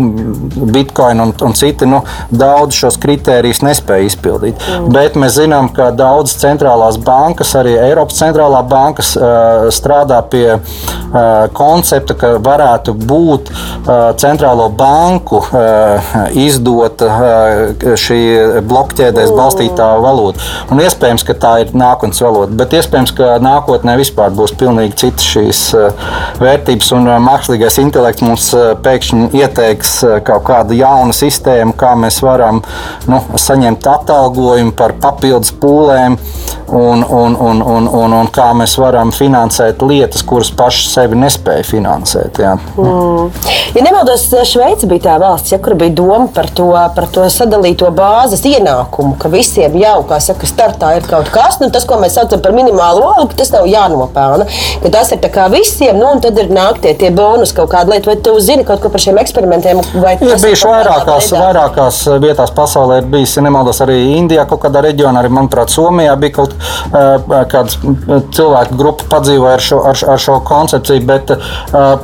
[0.75, 4.59] Bitcoin un, un citi, nu, daudz šos kritērijus nespēja izpildīt.
[4.59, 4.91] Mm.
[4.95, 9.13] Bet bet mēs zinām, ka daudzas centrālās bankas, arī Eiropas centrālā bankas,
[9.71, 10.57] strādā pie
[11.55, 13.51] koncepta, ka varētu būt
[14.19, 15.39] centrālo banku
[16.35, 17.07] izdota
[17.79, 18.19] šī
[18.67, 20.43] blokķēdēs balstītā valūta.
[20.73, 25.29] Un iespējams, ka tā ir nākotnes valūta, bet iespējams, ka nākotnē vispār būs pilnīgi citas
[25.29, 25.63] šīs
[26.41, 28.49] vērtības, un mākslīgais intelekts mums
[28.83, 29.95] pēkšņi ieteiks
[30.27, 32.63] kaut kādu jaunu sistēmu, kā mēs varam
[33.07, 36.17] nu, saņemt atalgojumu par papildus pūlēm
[36.67, 41.65] un, un, un, un, un, un kā mēs varam finansēt lietas, kuras paši sevi nespēja
[41.67, 42.41] finansēt.
[42.41, 42.55] Jā.
[42.77, 43.29] Mm.
[43.75, 47.91] Ja nemaldos, Šveice bija tā valsts, ja, kur bija doma par to, par to sadalīto
[47.95, 52.17] bāzes ienākumu, ka visiem jau, kā saka, startā ir kaut kas, nu, tas, ko mēs
[52.17, 54.47] saucam par minimālo algu, tas nav jānopelna.
[54.95, 58.17] Tas ir kā visiem, nu, un tad ir nāktie tie bonus kaut kāda lieta, vai
[58.25, 59.81] tu zini kaut ko par šiem eksperimentiem?
[60.23, 64.94] Ir bijuši vairākās, vairākās vietās pasaulē, ir bijis, ja nemaldos, arī Indijā kaut kādā reģionā,
[65.03, 66.55] arī, manuprāt, Somijā bija kaut
[67.51, 67.77] kāds
[68.35, 71.33] cilvēku grupa padzīvoja ar šo, ar, ar šo koncepciju, bet,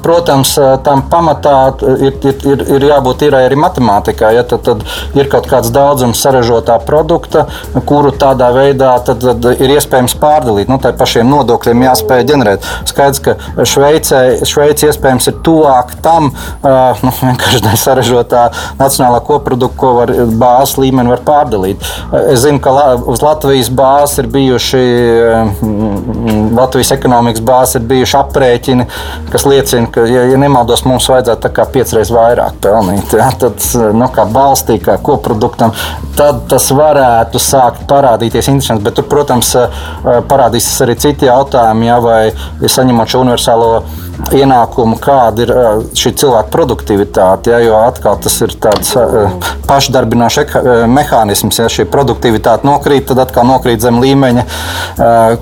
[0.03, 0.53] protams,
[0.85, 1.55] tam pamatā
[1.95, 4.33] ir, ir, ir, jābūt ir arī matemātikā.
[4.35, 4.83] Ja, tad, tad
[5.17, 7.45] ir kaut kāds daudzums sarežģītā produkta,
[7.87, 10.71] kuru tādā veidā tad, tad ir iespējams pārdalīt.
[10.71, 12.69] Nu, tā pašiem nodokļiem jāspēj ģenerēt.
[12.89, 16.31] Skaidrs, ka Šveicē, Šveice iespējams ir tuvāk tam
[16.61, 18.45] nu, vienkārši sarežģītā
[18.79, 21.83] nacionālā koprodukta, ko var bāzes līmeni var pārdalīt.
[22.31, 22.73] Es zinu, ka
[23.05, 24.81] uz Latvijas bāzes ir bijuši,
[25.61, 28.87] mm, Latvijas ekonomikas bāzes ir bijuši aprēķini,
[29.31, 33.15] kas liecina, ka, ja, ja nemaldos, mums vajadzētu piecreiz vairāk pelnīt.
[33.17, 33.63] Ja, tad,
[33.95, 35.73] nu, kā balstī, kā koproduktam,
[36.17, 38.83] tad tas varētu sākt parādīties interesants.
[38.85, 39.53] Bet tur, protams,
[40.03, 42.21] parādīsies arī citi jautājumi, ja, vai
[42.61, 43.73] saņemot šo universālo
[44.35, 45.53] ienākumu, kāda ir
[45.97, 47.53] šī cilvēka produktivitāte.
[47.53, 48.93] Ja, jo atkal tas ir tāds
[49.69, 50.55] pašdarbinošs
[50.91, 51.59] mehānisms.
[51.61, 54.45] Ja šī produktivitāte nokrīt, tad atkal nokrīt zem līmeņa,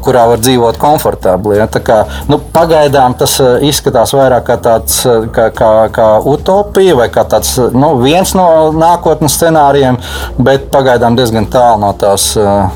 [0.05, 1.59] kurā var dzīvot komfortabli.
[1.59, 1.67] Ja.
[1.69, 1.99] Kā,
[2.31, 5.01] nu, pagaidām tas izskatās vairāk kā tāds
[5.35, 9.99] kā, kā, kā utopija vai kā tāds nu, viens no nākotnes scenārijiem,
[10.41, 12.31] bet pagaidām diezgan tālu no tās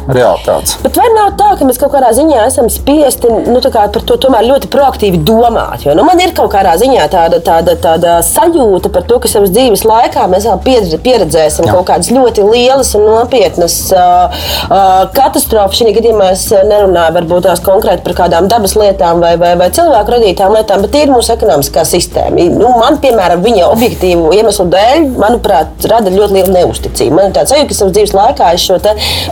[0.07, 0.77] realitātes.
[0.83, 4.69] Bet vai nav tā, ka mēs kaut kādā ziņā esam spiesti nu, par to ļoti
[4.71, 5.85] proaktīvi domāt?
[5.85, 9.29] Jo Jo, nu, man ir kaut kādā ziņā tāda, tāda, tāda sajūta par to, ka
[9.29, 11.75] savas dzīves laikā mēs vēl pieredzēsim Jā.
[11.75, 14.33] kaut kādas ļoti lielas un nopietnas uh,
[14.73, 15.77] uh, katastrofas.
[15.77, 20.15] Šī gadījumā es nerunāju varbūt tās konkrēti par kādām dabas lietām vai, vai, vai cilvēku
[20.15, 22.47] radītām lietām, bet ir mūsu ekonomiskā sistēma.
[22.57, 27.19] Nu, man, piemēram, viņa objektīvu iemeslu dēļ, manuprāt, rada ļoti lielu neusticību.
[27.19, 28.79] Man ir tāds sajūta, ka savas dzīves laikā es šo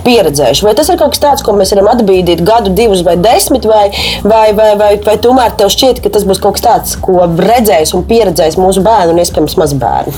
[0.05, 0.70] pieredzēšu.
[0.70, 3.88] Vai tas ir kaut kas tāds, ko mēs varam atbīdīt gadu, divus vai desmit, vai,
[4.22, 7.93] vai, vai, vai, vai tomēr tev šķiet, ka tas būs kaut kas tāds, ko redzēs
[7.95, 10.14] un pieredzēs mūsu bērni un iespējams mazbērni?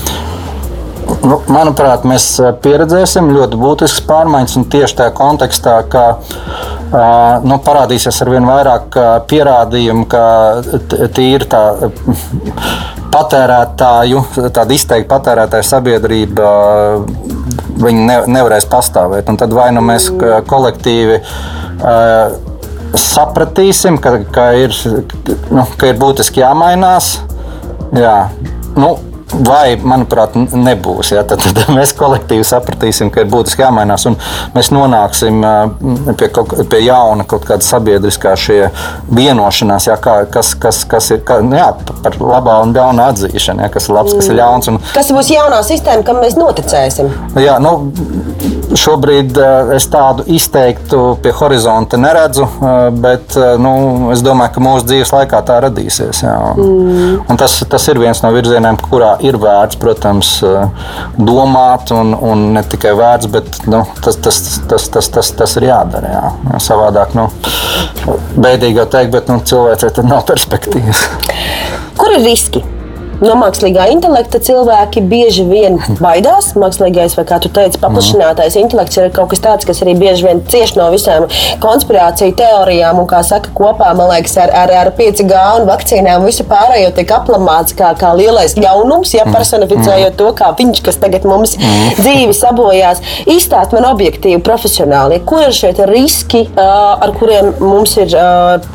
[1.24, 2.26] Nu, manuprāt, mēs
[2.64, 6.04] pieredzēsim ļoti būtiskas pārmaiņas, un tieši tajā kontekstā, ka
[7.44, 8.96] nu, parādīsies ar vien vairāk
[9.28, 10.24] pierādījumu, ka
[11.16, 11.62] tīri tā
[13.14, 16.48] patērētāju, tāda izteikta patērētāja sabiedrība,
[17.84, 19.28] ne, nevarēs pastāvēt.
[19.30, 20.10] Un tad vai nu mēs
[20.50, 21.20] kolektīvi.
[23.00, 24.74] Sapratīsim, ka, ka, ir,
[25.50, 27.16] nu, ka ir būtiski jāmainās.
[27.94, 28.16] Jā.
[28.78, 28.96] Nu,
[29.42, 31.12] vai, manuprāt, nebūs.
[31.14, 31.24] Ja?
[31.26, 34.16] Tad, tad mēs kolektīvi sapratīsim, ka ir būtiski jāmainās, un
[34.54, 35.40] mēs nonāksim
[36.18, 38.34] pie, kaut, pie jauna kaut kāda sabiedriskā
[39.14, 39.98] vienošanās, ja?
[40.00, 41.70] kā, kas, kas, kas ir kā, nu jā,
[42.04, 43.72] par labā un ļauna atzīšanu, ja?
[43.72, 44.70] kas ir labs, kas ir ļauns.
[44.72, 44.80] Un...
[44.94, 47.10] Kas būs jaunā sistēma, kam mēs noticēsim?
[47.40, 47.76] Jā, nu,
[48.74, 49.38] Šobrīd
[49.76, 52.46] es tādu izteiktu pie horizonta neredzu,
[53.02, 53.74] bet nu,
[54.14, 56.22] es domāju, ka mūsu dzīves laikā tā radīsies.
[56.24, 56.34] Jā.
[56.58, 57.20] Mm.
[57.30, 60.34] Un tas, tas ir viens no virzieniem, kurā ir vērts, protams,
[61.18, 65.68] domāt, un, un ne tikai vērts, bet nu, tas, tas, tas, tas, tas, tas ir
[65.70, 66.14] jādara.
[66.16, 66.58] Jā.
[66.66, 67.28] Savādāk, nu,
[68.34, 71.06] bēdīgi jau teikt, bet nu, cilvēcei tad nav perspektīvas.
[72.00, 72.64] Kur ir riski?
[73.22, 76.52] No mākslīgā intelekta cilvēki bieži vien baidās.
[76.58, 80.42] Mākslīgais, vai kā tu teici, paplašinātais intelekts ir kaut kas tāds, kas arī bieži vien
[80.50, 81.28] cieš no visām
[81.62, 86.90] konspirāciju teorijām un, kā saka, kopā, liekas, ar, ar, ar 5G un vakcīnām visu pārējo
[86.96, 91.56] tiek aplamāts kā, kā lielais ļaunums, ja personificējot to, kā viņš, kas tagad mums
[92.00, 93.02] dzīvi sabojās.
[93.30, 98.12] Izstāst man objektīvi, profesionāli, ko ir šie riski, ar kuriem mums ir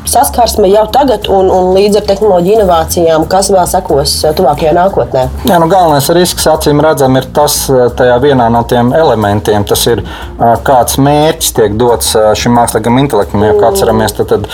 [0.08, 5.24] saskarsme jau tagad un, un līdz ar tehnoloģiju inovācijām, kas vēl sekos tuvākajā nākotnē?
[5.48, 9.64] Jā, nu, galvenais risks, acīm redzam, ir tas eh, tajā vienā no tiem elementiem.
[9.68, 13.44] Tas ir eh, kāds mērķis tiek dots eh, šim mākslīgam intelektam.
[13.46, 14.46] Ja kā atceramies, tad, tad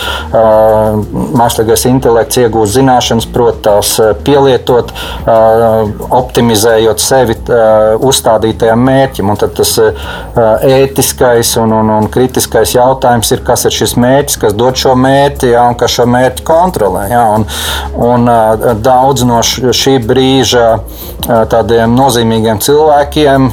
[1.37, 3.93] mākslīgais intelekts iegūst zināšanas, prot tās
[4.25, 4.91] pielietot,
[6.17, 7.35] optimizējot sevi
[8.07, 9.31] uzstādītajam mērķim.
[9.31, 9.73] Un tad tas
[10.67, 15.51] ētiskais un, un, un kritiskais jautājums ir, kas ir šis mērķis, kas dod šo mērķi
[15.53, 17.07] ja, un kas šo mērķi kontrolē.
[17.11, 17.47] Ja, un,
[18.07, 18.31] un,
[18.83, 19.41] daudz no
[19.75, 20.65] šī brīža
[21.51, 23.47] tādiem nozīmīgiem cilvēkiem,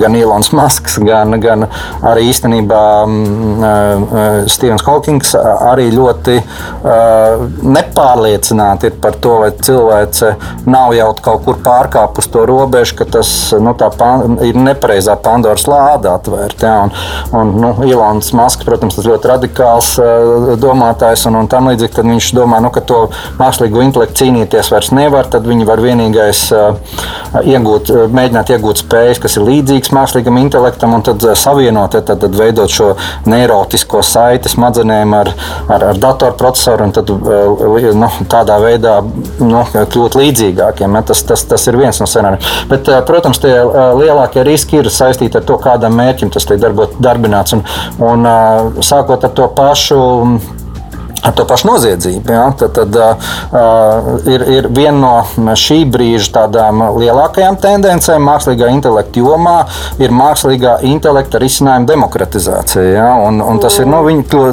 [0.00, 1.66] gan Ilons Masks, gan, gan
[2.06, 2.82] arī īstenībā
[4.50, 6.38] Stevens Hawkings, arī ļoti
[7.76, 10.34] nepārliecināti ir par to, vai cilvēce
[10.70, 13.30] nav jau kaut kur pārkāpus to robežu, ka tas
[13.60, 16.66] nu, pan, ir nepareizā Pandoras lāde atvērta.
[16.66, 16.92] Ja, un,
[17.36, 19.92] un, nu, Ilons Masks, protams, tas ļoti radikāls
[20.60, 23.00] domātājs un, un tam līdzīgi, tad viņš domā, nu, ka to
[23.40, 26.40] mākslīgo intelektu cīnīties vairs nevar, tad viņi var vienīgais
[27.44, 32.72] iegūt, mēģināt iegūt spējas, kas ir līdzīgas mākslīgam intelektam, un tad savienot, tad, tad veidot
[32.72, 32.94] šo
[33.28, 35.32] neirotisko saiti smadzenēm ar,
[35.68, 38.96] ar, ar datorprocesoru, un tad nu, tādā veidā
[39.42, 40.96] nu, kļūt līdzīgākiem.
[40.96, 41.04] Ja?
[41.10, 42.64] Tas, tas, tas ir viens no scenārijiem.
[42.70, 43.52] Bet, protams, tie
[44.00, 46.62] lielākie riski ir saistīti ar to, kādam mērķim tas tiek
[47.02, 47.58] darbināts.
[47.58, 47.66] Un,
[48.06, 48.30] un,
[48.86, 50.00] sākot ar to pašu
[51.22, 52.32] ar to pašu noziedzību.
[52.32, 52.46] Ja?
[52.58, 59.58] Tad, tad uh, ir, ir viena no šī brīža tādām lielākajām tendencēm mākslīgā intelekta jomā,
[60.02, 62.88] ir mākslīgā intelekta risinājuma demokratizācija.
[62.94, 63.10] Ja?
[63.26, 64.44] Un, un tas ir nu, viņa,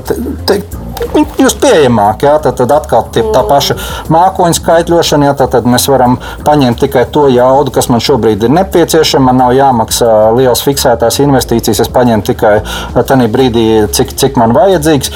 [0.47, 0.61] te,
[0.97, 2.25] kļūst pieejamāk.
[2.27, 3.77] Jā, tad, tad atkal tie, tā paša
[4.13, 6.17] mākoņu skaitļošana, jā, tad, tad mēs varam
[6.47, 9.27] paņemt tikai to jaudu, kas man šobrīd ir nepieciešama.
[9.27, 12.53] Man nav jāmaksā liels fiksētās investīcijas, es paņemu tikai
[12.97, 15.11] tajā brīdī, cik, cik man vajadzīgs.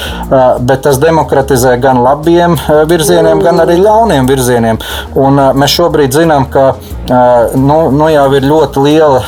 [0.62, 2.58] Bet tas demokratizē gan labiem
[2.90, 4.80] virzieniem, gan arī ļauniem virzieniem.
[5.18, 6.74] Un mēs šobrīd zinām, ka
[7.54, 9.20] nu, nu jau ir ļoti liela,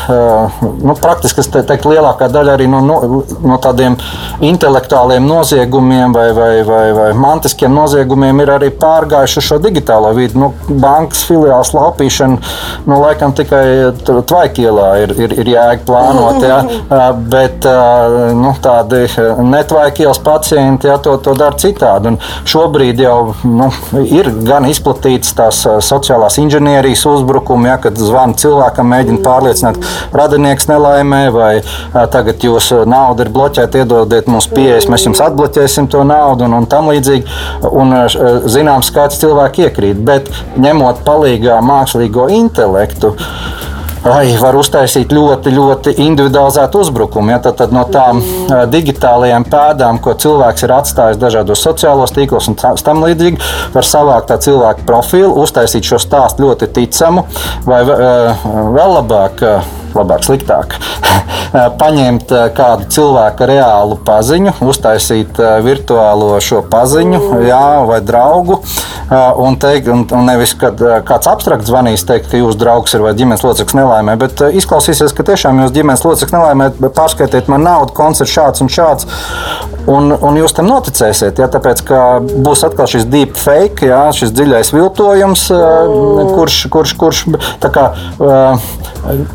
[0.60, 2.98] nu, praktiski teikt, lielākā daļa arī no, no,
[3.42, 3.96] no tādiem
[4.44, 10.38] intelektuāliem noziegumiem vai, vai, vai, vai mantiskiem noziegumiem ir arī pārgājuši šo digitālo vidi.
[10.38, 12.38] Nu, bankas filiāls laupīšana,
[12.86, 13.64] nu, laikam tikai
[14.06, 16.60] tvaikielā ir, ir, ir jēga plānot, ja,
[17.34, 17.66] bet
[18.38, 19.04] nu, tādi
[19.50, 22.14] netvaikielas pacienti ja, to, to dara citādi.
[22.14, 23.70] Un šobrīd jau nu,
[24.06, 29.78] ir gan izplatīts tās sociālās inženierijas uzbrukumi uzbrukumu, ja, kad zvana cilvēkam, mēģina pārliecināt,
[30.12, 31.62] radinieks nelaimē, vai
[32.10, 36.66] tagad jūsu nauda ir bloķēta, iedodiet mums pieejas, mēs jums atbloķēsim to naudu un, un
[36.66, 37.24] tam līdzīgi.
[37.72, 37.94] Un,
[38.48, 43.14] zināms, kāds cilvēks iekrīt, bet ņemot palīdzīgā mākslīgo intelektu
[44.10, 47.34] ai, var uztaisīt ļoti, ļoti individualizētu uzbrukumu.
[47.34, 47.40] Ja?
[47.44, 52.58] Tad, tad no tām uh, digitālajām pēdām, ko cilvēks ir atstājis dažādos sociālos tīklos un
[52.58, 53.40] tam līdzīgi,
[53.74, 57.26] var savākt tā cilvēka profilu, uztaisīt šo stāstu ļoti ticamu,
[57.68, 59.46] vai vēl labāk.
[59.94, 60.74] Labāk, sliktāk.
[61.80, 68.58] Paņemt kādu cilvēku reālu paziņu, uztaisīt virtuālo šo paziņu jā, vai draugu.
[69.14, 73.12] Un, teikt, un, un nevis, kad kāds abstrakts zvanīs, teikt, ka jūsu draugs ir vai
[73.14, 78.34] ģimenes loceklis nelaimē, bet izklausīsies, ka tiešām jūs ģimenes loceklis nelaimē, pārskaitiet man naudu, koncerts
[78.34, 79.06] šāds un šāds.
[79.84, 84.32] Un, un jūs tam noticēsiet, ja, tāpēc, ka būs atkal šis deep fake, ja, šis
[84.32, 85.42] dziļais viltojums,
[86.32, 87.20] kurš, kurš, kurš
[87.60, 87.90] kā,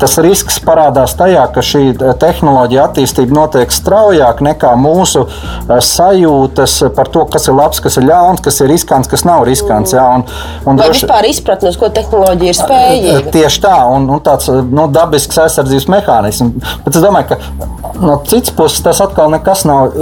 [0.02, 1.82] tas risks parādās tajā, ka šī
[2.20, 5.26] tehnoloģija attīstība notiek straujāk nekā mūsu
[5.68, 9.94] sajūtas par to, kas ir labs, kas ir ļauns, kas ir riskants, kas nav riskants.
[9.96, 10.26] Ja, un,
[10.64, 11.04] un Vai droši...
[11.04, 13.34] vispār izpratne, uz ko tehnoloģija ir spējīga?
[13.34, 16.74] Tieši tā, un, un tāds nu, dabisks aizsardzības mehānisms.
[16.84, 19.94] Bet es domāju, ka no citas puses tas atkal nekas nav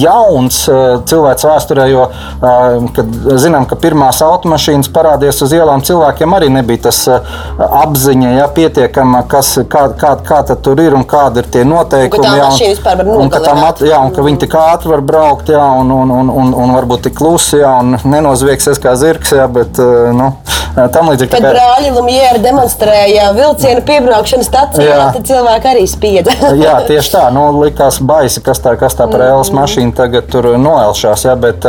[0.00, 0.62] jauns
[1.08, 2.06] cilvēks vēsturē, jo,
[2.96, 7.02] kad zinām, ka pirmās automašīnas parādījās uz ielām, cilvēkiem arī nebija tas
[7.68, 12.28] apziņa, ja pietiekama, kas, kā, kā, kā tur ir un kādi ir tie noteikumi.
[12.28, 12.48] Un, jā,
[13.04, 16.16] un, un, ka mat, jā, un ka viņi tik ātri var braukt, jā, un, un,
[16.20, 19.80] un, un, un varbūt tik klusi, jā, un nenozviegsies kā zirgs, jā, bet
[20.16, 20.32] nu,
[20.94, 21.30] tam līdzīgi.
[21.34, 21.52] Kad kā...
[21.52, 26.36] brāļi Lumieri demonstrēja vilcienu piebraukšanas stacijā, tad cilvēki arī spieda.
[26.64, 27.26] jā, tieši tā.
[27.34, 31.24] Nu, likās baisi, kas tā, kas tā par ēlas mašīnu mašīna tagad tur noelšās.
[31.24, 31.64] Ja, bet,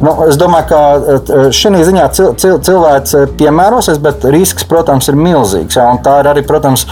[0.00, 5.76] nu, es domāju, ka šī ziņā cil, cil, cilvēks piemērosies, bet risks, protams, ir milzīgs.
[5.76, 6.86] Ja, tā ir arī, protams,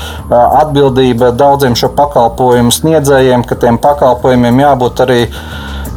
[0.61, 5.21] atbildība daudziem šo pakalpojumu sniedzējiem, ka tiem pakalpojumiem jābūt arī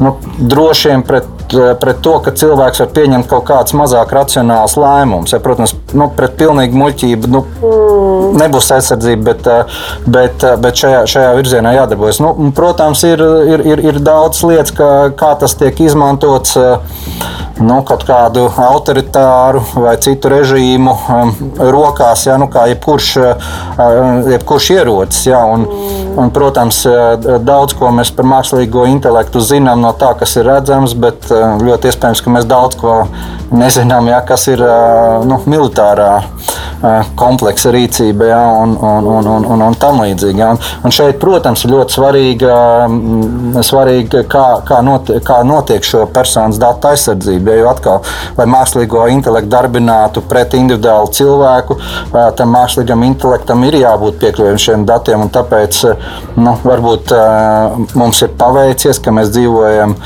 [0.02, 1.34] nu, drošiem pret
[1.80, 5.32] pret to, ka cilvēks var pieņemt kaut kādus mazāk racionālus lēmumus.
[5.32, 7.42] Ja, protams, nu, pret pilnīgu muļķību nu,
[8.38, 9.48] nebūs aizsardzība, bet,
[10.06, 12.20] bet, bet šajā, šajā virzienā jādarbojas.
[12.24, 16.56] Nu, protams, ir, ir, ir, ir daudz lietas, kā, kā tas tiek izmantots
[17.60, 24.70] nu, kaut kādu autoritāru vai citu režīmu um, rokās, ja, nu, kā jebkurš, uh, jebkurš
[24.76, 25.26] ierocis.
[25.30, 25.66] Ja, un,
[26.18, 26.84] un, protams,
[27.46, 32.24] daudz ko mēs par mākslīgo intelektu zinām no tā, kas ir redzams, bet ļoti iespējams,
[32.24, 33.00] ka mēs daudz ko
[33.54, 34.62] nezinām, ja, kas ir
[35.28, 36.18] nu, militārā
[37.18, 40.38] kompleksa rīcība ja, un, un, un, un, un, un tam līdzīgi.
[40.38, 40.52] Ja.
[40.54, 42.58] Un, un šeit, protams, ir ļoti svarīga,
[43.66, 47.54] svarīga kā, kā, notiek, kā notiek šo personas datu aizsardzība.
[47.54, 48.02] Ja, jo atkal,
[48.38, 51.78] lai mākslīgo intelektu darbinātu pret individuālu cilvēku,
[52.38, 55.26] tam mākslīgam intelektam ir jābūt piekļuviem šiem datiem.
[55.34, 55.80] Tāpēc
[56.38, 57.14] nu, varbūt
[57.98, 59.96] mums ir paveicies, ka mēs dzīvojam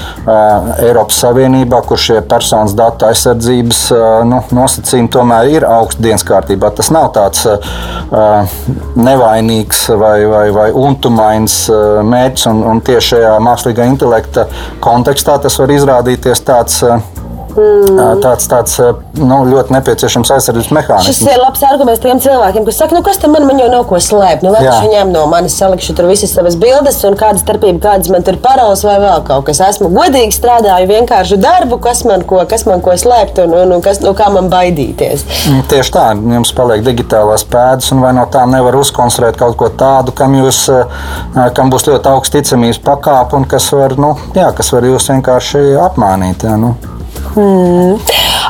[0.83, 3.85] Eiropas Savienībā, kur šie personas datu aizsardzības
[4.29, 6.71] nu, nosacījumi tomēr ir augstu dienas kārtībā kārtībā.
[6.77, 8.47] Tas nav tāds uh,
[8.97, 14.47] nevainīgs vai, vai, vai untumains uh, mērķis, un, un tieši šajā mākslīgā intelekta
[14.81, 16.83] kontekstā tas var izrādīties tāds.
[16.83, 17.22] Uh,
[17.53, 18.21] Mm.
[18.23, 18.79] Tāds, tāds
[19.19, 21.09] nu, ļoti nepieciešams aizsardzības mehānisms.
[21.09, 23.85] Šis ir labs arguments tiem cilvēkiem, kas saka, nu, kas tam man, man jau nav
[23.91, 24.45] ko slēpt.
[24.45, 28.13] Nu, lai viņš viņiem no manis salikšu tur visas savas bildes un kāda starpība, kādas
[28.13, 29.61] man tur parols vai vēl kaut kas.
[29.69, 33.85] Esmu godīgi strādāju vienkāršu darbu, kas man ko, kas man ko slēpt un, un, un
[33.85, 35.27] kas, no kā man baidīties.
[35.51, 39.69] Mm, tieši tā, jums paliek digitālās pēdas un vai no tām nevar uzkonstruēt kaut ko
[39.69, 40.65] tādu, kam, jūs,
[41.57, 45.65] kam būs ļoti augsts ticamības pakāpe un kas var, nu, jā, kas var jūs vienkārši
[45.83, 46.47] apmānīt.
[46.49, 46.75] Jā, nu.
[47.35, 47.97] Hmm.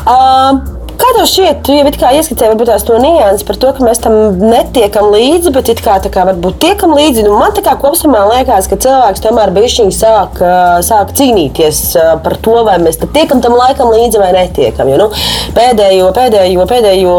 [0.04, 0.58] Uh,
[1.00, 5.08] Kā tev šķiet, tu jau ieskicēji varbūt to nianses par to, ka mēs tam netiekam
[5.12, 7.24] līdzi, bet it kā, kā varbūt tiekam līdzi.
[7.24, 10.40] Nu, man tā kā kopumā liekas, ka cilvēks tomēr bišķiņi sāk,
[10.84, 11.80] sāk cīnīties
[12.24, 14.90] par to, vai mēs tiekam tam laikam līdzi vai netiekam.
[14.92, 15.08] Jo, nu,
[15.56, 17.14] pēdējo, pēdējo, pēdējo,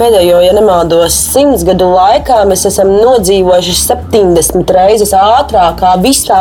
[0.00, 6.40] pēdējo, ja nemaldos, simts gadu laikā mēs esam nodzīvojuši 70 reizes ātrāk kā visā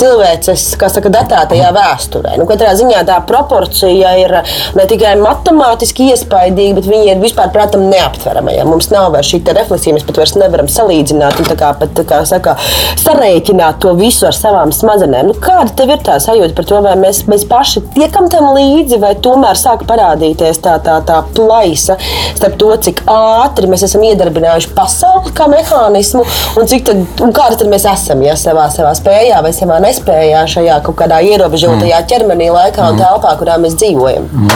[0.00, 2.34] cilvēces, kas saka, datētajā vēsturē.
[2.40, 4.38] Nu, katrā ziņā tā proporcija ir
[4.76, 8.56] ne tikai matemātiski iespaidīgi, bet viņi ir vispār, protams, neaptverami.
[8.56, 12.22] Ja mums nav vairs šī refleksija, mēs pat vairs nevaram salīdzināt un kā, pat, kā
[12.28, 12.56] saka,
[13.02, 15.30] sarēķināt to visu ar savām smadzenēm.
[15.30, 19.00] Nu, kāda tev ir tā sajūta par to, vai mēs, mēs paši tiekam tam līdzi,
[19.02, 21.98] vai tomēr sāk parādīties tā, tā, tā plaisa
[22.36, 26.24] starp to, cik ātri mēs esam iedarbinājuši pasauli kā mehānismu
[26.60, 30.80] un tad, un kāda tad mēs esam ja, savā, savā spējā vai savā nespējā šajā
[30.86, 32.08] kaut kādā ierobežotajā mm.
[32.10, 33.02] ķermenī, laikā un mm.
[33.04, 34.28] telpā, kurā mēs dzīvojam.
[34.32, 34.54] Mm.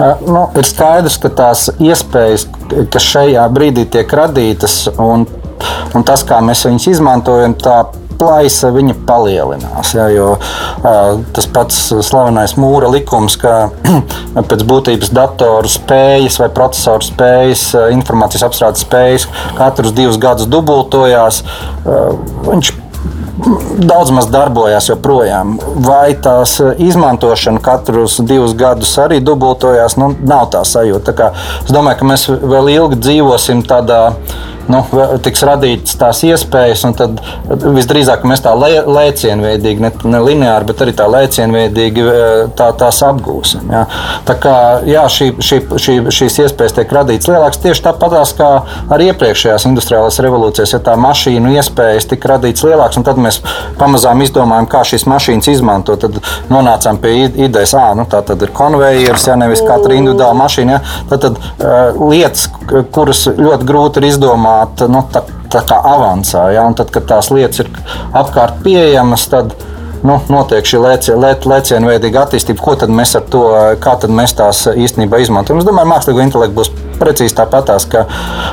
[0.00, 2.46] Uh, nu, ir skaidrs skaidrs, ka tās iespējas,
[2.92, 5.24] kas šajā brīdī tiek radītas, un,
[5.94, 7.86] un tas, kā mēs viņus izmantojam, tā
[8.20, 9.94] plaisa viņa palielinās.
[9.96, 13.70] Ja, jo, uh, tas pats slavenais mūra likums, ka
[14.50, 19.24] pēc būtības datoru spējas vai procesoru spējas, informācijas apstrādes spējas
[19.56, 21.42] katrus divus gadus dubultojās.
[21.86, 22.60] Uh,
[23.78, 25.56] daudz maz darbojas joprojām.
[25.86, 31.16] Vai tās izmantošana katrus divus gadus arī dubultojās, nu, nav tā sajūta.
[31.16, 31.32] Tā
[31.64, 34.02] es domāju, ka mēs vēl ilgi dzīvosim tādā
[34.70, 34.82] nu,
[35.24, 40.84] tiks radītas tās iespējas, un tad visdrīzāk mēs tā lē, lēcienveidīgi, ne, ne lineāri, bet
[40.84, 42.06] arī tā lēcienveidīgi
[42.58, 43.66] tā, tās apgūsim.
[43.74, 43.84] Ja.
[44.28, 44.54] Tā kā
[44.88, 48.50] jā, šī, šī, šī, šīs iespējas tiek radītas lielākas tieši tāpatās kā
[48.92, 53.40] arī iepriekšējās industriālās revolūcijās, ja tā mašīnu iespējas tika radītas lielākas, un tad mēs
[53.80, 56.00] pamazām izdomājām, kā šīs mašīnas izmantot.
[56.00, 56.16] Tad
[56.52, 60.76] nonācām pie idejas, ka nu, tā ir konveijers, ja nevis katra individuāla mašīna.
[60.76, 62.46] Ja, tad, tad uh, lietas,
[62.94, 64.59] kuras ļoti grūti ir izdomāt,
[64.90, 66.46] nu, tā, tā kā avansā.
[66.54, 67.70] Ja, un tad, kad tās lietas ir
[68.16, 69.54] apkārt pieejamas, tad
[70.06, 72.62] nu, notiek šī lēcienu veidīga attīstība.
[72.64, 73.44] Ko tad mēs ar to,
[73.82, 75.60] kā tad mēs tās īstenībā izmantojam?
[75.62, 78.04] Es domāju, mākslīgo intelektu būs precīzi tāpatās, ka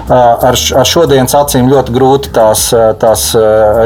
[0.08, 2.70] ar, ar šodienas acīm ļoti grūti tās,
[3.02, 3.26] tās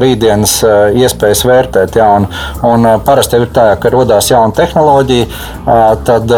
[0.04, 0.58] rītdienas
[1.02, 1.98] iespējas vērtēt.
[1.98, 2.28] Ja, un,
[2.68, 5.26] un parasti ir tā, ka radās jauna tehnoloģija,
[6.08, 6.34] tad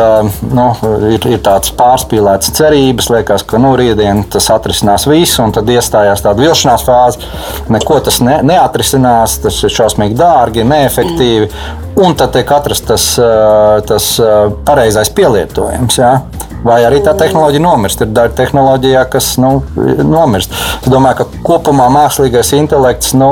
[0.48, 0.70] nu,
[1.12, 6.24] ir, ir tāds pārspīlēts cerības, liekas, ka nu, rītdien tas atrisinās visu, un tad iestājās
[6.24, 7.32] tāda vilšanās fāze.
[7.74, 11.13] Neko tas ne, neatrisinās, tas ir šausmīgi dārgi, neefektīvi.
[12.04, 13.04] Un tad tiek atrasts tas,
[13.88, 14.08] tas
[14.66, 16.00] pareizais pielietojums.
[16.02, 16.16] Ja?
[16.64, 18.04] Vai arī tā tehnoloģija nomirst.
[18.04, 20.54] Ir daļa tehnoloģijā, kas nu, nomirst.
[20.82, 23.30] Es domāju, ka kopumā mākslīgais intelekts nu,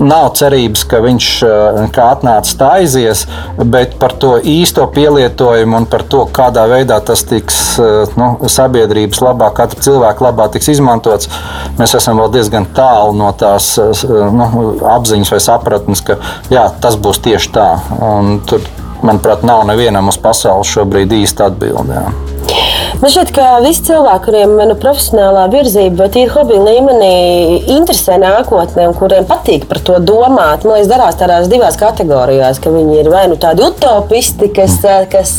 [0.00, 1.30] nav cerības, ka viņš
[1.94, 3.24] kā atnācis tā aizies,
[3.58, 7.60] bet par to īsto pielietojumu un par to, kādā veidā tas tiks
[8.18, 11.30] nu, sabiedrības labā, katra cilvēka labā tiks izmantots,
[11.78, 14.48] mēs esam vēl diezgan tālu no tās nu,
[14.94, 16.18] apziņas vai sapratnes, ka
[16.52, 17.68] jā, tas būs tieši tā.
[18.04, 18.64] Un tur
[19.04, 22.33] manuprāt, nav nevienam uz pasaules šobrīd īsta atbildība.
[23.02, 27.08] Man šķiet, ka visi cilvēki, kuriem ir nu, profesionālā virzība, bet ir hobija līmenī,
[27.74, 32.70] interesē nākotnē un kuriem patīk par to domāt, man liekas, darās tādās divās kategorijās, ka
[32.70, 34.76] viņi ir vai nu tādi utopisti, kas,
[35.10, 35.32] kas,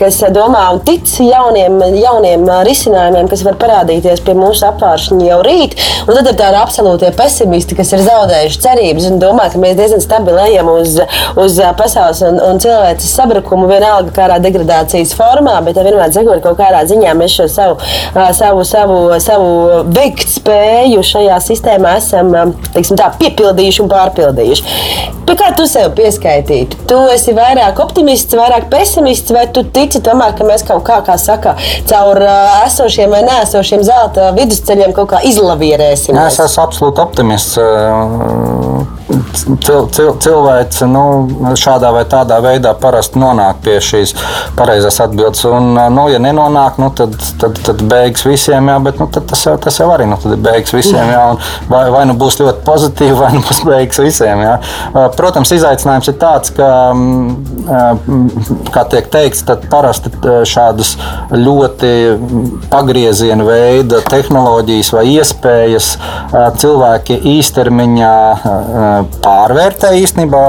[0.00, 5.76] kas domā un tic jauniem, jauniem risinājumiem, kas var parādīties pie mūsu apvāršņa jau rīt,
[6.06, 10.04] un tad ir tādi absolūtie pesimisti, kas ir zaudējuši cerības un domā, ka mēs diezgan
[10.04, 10.96] stabili ejam uz,
[11.44, 16.85] uz pasaules un, un cilvēces sabrukumu vienalga kādā degradācijas formā, bet vienmēr sakot kaut kādā
[16.90, 17.76] ziņā mēs šo savu,
[18.36, 22.32] savu, savu, savu veikt spēju šajā sistēmā esam
[22.74, 24.74] teiksim, tā, piepildījuši un pārpildījuši.
[25.26, 26.84] Pie kā tu sev pieskaitītu?
[26.86, 31.16] Tu esi vairāk optimists, vairāk pesimists, vai tu tici tomēr, ka mēs kaut kā, kā
[31.18, 31.56] saka,
[31.90, 32.20] caur
[32.66, 36.18] esošiem vai nēsošiem zelta vidusceļiem kaut kā izlavierēsim?
[36.26, 37.58] Es esmu absolūti optimists
[39.44, 41.04] cil, cil, cilvēks nu,
[41.58, 44.14] šādā vai tādā veidā parasti nonāk pie šīs
[44.56, 45.44] pareizās atbildes.
[45.48, 49.56] Un, nu, ja nenonāk, nu, tad, tad, tad beigas visiem, jā, bet nu, tas, jau,
[49.62, 51.12] tas jau arī nu, ir beigas visiem.
[51.12, 51.24] Jā,
[51.70, 54.44] vai, vai nu būs ļoti pozitīvi, vai nu būs beigas visiem.
[54.46, 54.56] Jā.
[55.16, 56.70] Protams, izaicinājums ir tāds, ka,
[58.74, 60.12] kā tiek teikts, tad parasti
[60.46, 60.94] šādas
[61.34, 61.92] ļoti
[62.72, 65.92] pagrieziena veida tehnoloģijas vai iespējas
[66.60, 68.14] cilvēki īstermiņā
[69.26, 70.42] pārvērtē īstenībā.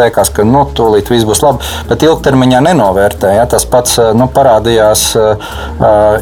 [0.00, 3.34] Liekas, ka nu, tūlīt viss būs labi, bet ilgtermiņā nenovērtē.
[3.36, 3.46] Ja?
[3.50, 5.50] Tas pats nu, parādījās uh,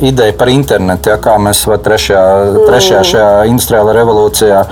[0.03, 1.21] ideja par internetu, ja?
[1.23, 2.25] kā mēs trešajā,
[2.67, 4.65] trešajā šajā industriālajā revolūcijā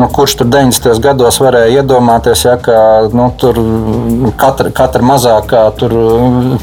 [0.00, 1.00] nu, kurš tur 90.
[1.04, 2.76] gados varēja iedomāties, ja, ka
[3.12, 3.58] nu, tur
[4.40, 5.94] katra, katra mazākā tur,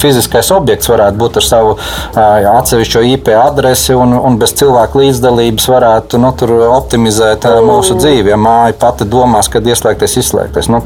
[0.02, 1.76] fiziskais objekts varētu būt ar savu
[2.18, 6.34] atsevišķo IP adresi un, un bez cilvēku līdzdalības varētu nu,
[6.72, 7.68] optimizēt mm.
[7.70, 8.34] mūsu dzīvi.
[8.34, 10.72] Ja māja pati domās, kad ieslēgties, izslēgties.
[10.74, 10.82] Nu,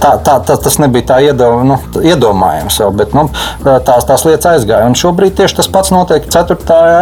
[0.00, 3.26] tā, tā, tā, tas nebija tā iedom, nu, iedomājams, jau, bet nu,
[3.64, 4.88] tās, tās lietas aizgāja.
[4.88, 6.58] Un šobrīd tieši tas pats notiek 4.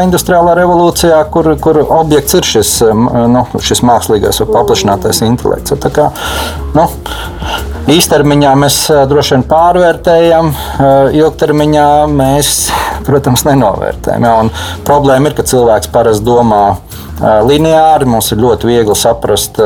[0.08, 5.74] industriālā revolūcijā, kur, kur objekts ir šis, nu, šis mākslīgais paplašinājums paplašinātais intelekts.
[5.80, 6.08] Tā kā,
[6.76, 6.86] nu,
[7.92, 8.78] īstermiņā mēs
[9.10, 10.52] droši vien pārvērtējam,
[11.12, 12.70] ilgtermiņā mēs,
[13.06, 14.24] protams, nenovērtējam.
[14.24, 14.38] Ja?
[14.88, 16.64] Problēma ir, ka cilvēks parasti domā
[17.22, 18.08] lineāri.
[18.08, 19.58] Mums ir ļoti viegli saprast,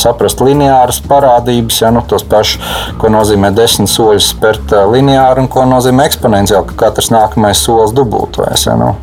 [0.00, 2.62] saprast lineāras parādības, ja, nu, tos pašus,
[3.00, 8.66] ko nozīmē desmit soļus spērt lineāri un ko nozīmē eksponenciāli, ka katrs nākamais solis dubultojas.
[8.68, 8.94] Ja, nu.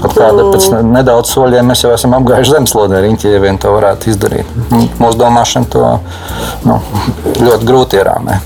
[0.00, 4.12] Pat kāda pēc nedaudz soļiem mēs jau esam apgājuši zemeslodē riņķi, ja vien to varētu
[4.12, 4.58] izdarīt.
[4.72, 5.96] Mūsu domāšana to
[6.66, 6.80] nu,
[7.40, 8.42] ļoti grūti ierāmē.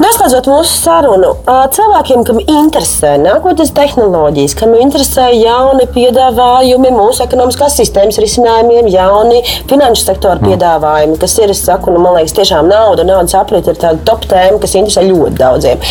[0.00, 1.30] Noslēdzot mūsu sarunu,
[1.76, 10.06] cilvēkiem, kam interesē nākotnes tehnoloģijas, kam interesē jauni piedāvājumi mūsu ekonomiskās sistēmas risinājumiem, jauni finanšu
[10.06, 10.48] sektora mm.
[10.48, 14.24] piedāvājumi, kas ir, es saku, nu, man liekas, tiešām nauda, naudas aprit ir tāda top
[14.30, 15.84] tēma, kas interesē ļoti daudziem.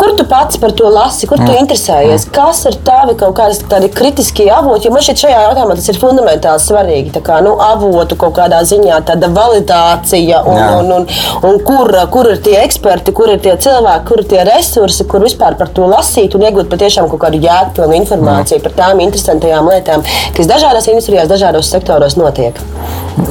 [0.00, 1.60] Kur tu pats par to lasi, kur tu mm.
[1.60, 2.26] interesējies?
[2.26, 2.34] Mm.
[2.38, 4.88] Kas ir tavi kaut kādi tādi kritiskie avoti?
[4.88, 7.14] Jo man šķiet, šajā jautājumā tas ir fundamentāli svarīgi.
[7.18, 11.08] Tā kā nu, avotu kaut kādā ziņā tāda validācija un, un, un, un,
[11.52, 15.06] un kur, kur ir tie eksperti eksperti, kur ir tie cilvēki, kur ir tie resursi,
[15.10, 18.64] kur vispār par to lasīt un iegūt patiešām kaut kādu jēgpilnu informāciju mm.
[18.64, 20.04] par tām interesantajām lietām,
[20.36, 22.58] kas dažādās industrijās, dažādos sektoros notiek.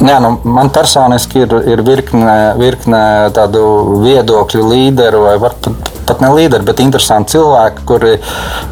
[0.02, 3.02] Jā, nu, man personiski ir, ir virkne, virkne
[3.36, 3.62] tādu
[4.04, 5.70] viedokļu līderu vai pat
[6.08, 8.16] pat ne līderi, bet interesanti cilvēki, kuri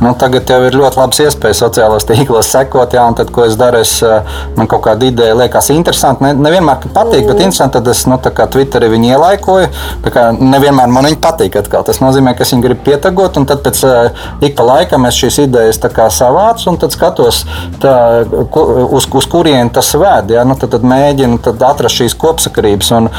[0.02, 2.94] nu, tagad jau ir ļoti labas iespējas sociālajos tīklos sekot.
[2.94, 6.24] Jā, tad, ko es daru, es, eh, man kaut kāda ideja liekas interesanta.
[6.24, 9.68] Ne, nevienmēr patīk, bet interesanti, tad es nu, Twitterī viņu ielaikoju.
[10.40, 11.58] Nevienmēr man viņa patīk.
[11.58, 11.84] Atkal.
[11.86, 15.40] Tas nozīmē, ka es viņu gribu pietagot, tad pēc uh, ik pa laikam es šīs
[15.44, 15.80] idejas
[16.14, 17.44] savācu un skatos,
[17.82, 20.30] tā, uz, uz kurien tas ved.
[20.34, 20.44] Ja?
[20.44, 22.92] Nu, tad, tad mēģinu tad atrast šīs kopsakarības.
[22.98, 23.10] Un,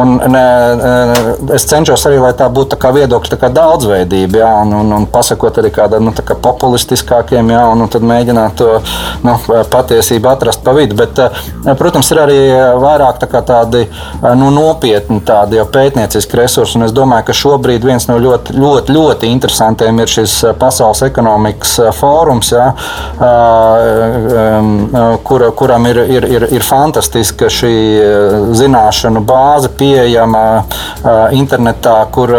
[0.00, 0.44] un, ne,
[1.56, 5.60] es cenšos arī, lai tā būtu tā viedokļa tā daudzveidība, jā, un, un, un pasakot
[5.60, 8.70] arī kādam nu, kā populistiskākiem, jā, un, un tad mēģināt to
[9.24, 9.36] nu,
[9.72, 10.96] patiesību atrast pa vidu.
[10.98, 12.38] Bet, eh, protams, ir arī
[12.82, 18.08] vairāk tā tādi eh, nu, nopietni tādi pētnieciski resursi, un es domāju, ka šobrīd viens
[18.10, 22.68] no ļoti, ļoti, ļoti interesantiem ir šis eh, Pasaules ekonomikas fórums, jā,
[25.26, 27.72] kur, kuram ir, ir, ir, ir fantastiska šī
[28.56, 30.44] zināšanu bāze pieejama
[31.36, 32.32] internetā, kur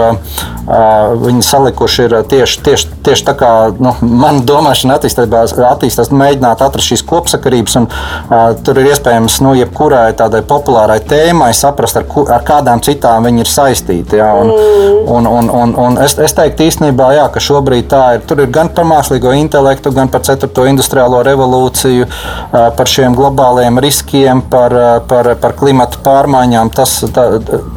[1.20, 6.92] viņi salikuši ir tieši, tieši, tieši tā, kā nu, mana domāšana attīstās, attīstās mēģināt atrast
[6.92, 7.78] šīs kopsakarības.
[7.82, 12.08] Un, uh, tur ir iespējams nu, jebkurai tādai populārai tēmai saprast, ar,
[12.38, 14.20] ar kādām citām viņi ir saistīti.
[14.22, 15.02] Ja, un, mm.
[15.18, 18.26] un, un, un, un es, es teiktu īstenībā, jā, ka šobrīd tā ir.
[18.30, 23.80] Tur ir gan par mākslīgo intelektu, gan par ceturto industriālo revolūciju, uh, par šiem globāliem
[23.84, 26.74] riskiem, par, uh, par, par klimatu pārmaiņām.
[26.76, 27.28] Tas, tā,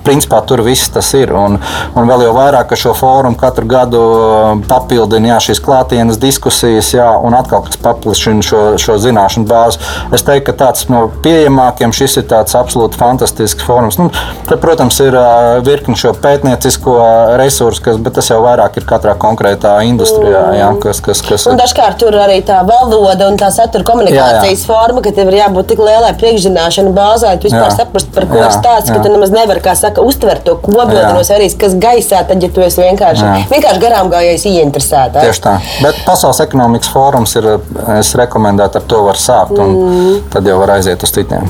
[0.06, 1.34] principā, tur viss tas ir.
[1.36, 1.58] Un,
[1.98, 6.90] un vēl jau vairāk, ka šo fórumu katru gadu um, papildina jā, šīs klātienes diskusijas,
[6.94, 9.80] jā, un atkal kas paplašina šo, šo zināšanu bāzi.
[10.14, 13.98] Es teiktu, ka tāds no pieejamākiem šis ir tāds absolūti fantastisks fórums.
[14.00, 14.10] Nu,
[14.48, 16.98] te, protams, ir uh, virkni šo pētniecisko
[17.40, 20.44] resursu, kas, bet tas jau vairāk ir katrā konkrētā industrijā.
[20.58, 24.54] Jā, kas, kas, kas, un dažkārt tur arī tā valoda un tā satura komunikācijas jā,
[24.58, 24.66] jā.
[24.68, 28.40] forma, ka tev ir jābūt tik lielai priekšzināšanai bāzai, lai tu vispār saprastu, par ko
[28.40, 32.42] ir stāsts, ka tu nemaz nevari, kā saka, uztvert to kodolos arī, kas gaisā, tad,
[32.42, 33.34] ja tu esi vienkārši, Jā.
[33.50, 35.24] vienkārši garām gājējis ieinteresētā.
[35.26, 35.54] Tieši tā.
[35.84, 37.50] Bet Pasaules ekonomikas fórums ir,
[37.98, 40.16] es rekomendētu, ar to var sākt, un mm.
[40.34, 41.48] tad jau var aiziet uz citiem.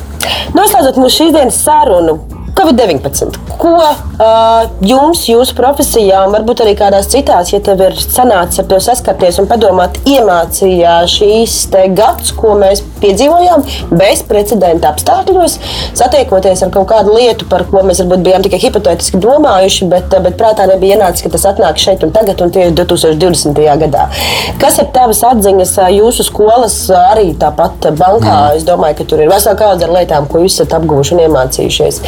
[0.57, 2.19] Noslēdzot mūsu šīs dienas sarunu,
[2.59, 3.39] Covid-19.
[3.59, 8.67] Ko uh, jums, jūsu profesijā, un varbūt arī kādās citās, ja tev ir sanācis ar
[8.71, 11.55] to saskarties un padomāt, iemācīja šīs
[11.95, 13.63] gads, ko mēs piedzīvojām
[13.95, 15.55] bez precedenta apstākļos,
[15.99, 20.39] satiekoties ar kaut kādu lietu, par ko mēs varbūt bijām tikai hipotētiski domājuši, bet, bet
[20.41, 23.63] prātā nebija ienācis, ka tas atnāk šeit un tagad, un tie ir 2020.
[23.85, 24.09] gadā.
[24.59, 26.81] Kas ir tavas atziņas jūsu skolas,
[27.13, 28.35] arī tāpat bankā?
[28.35, 28.59] Mm.
[28.59, 32.03] Es domāju, ka tur ir vesela kaudze ar lietām, ko jūs esat apguvuši un iemācījušies.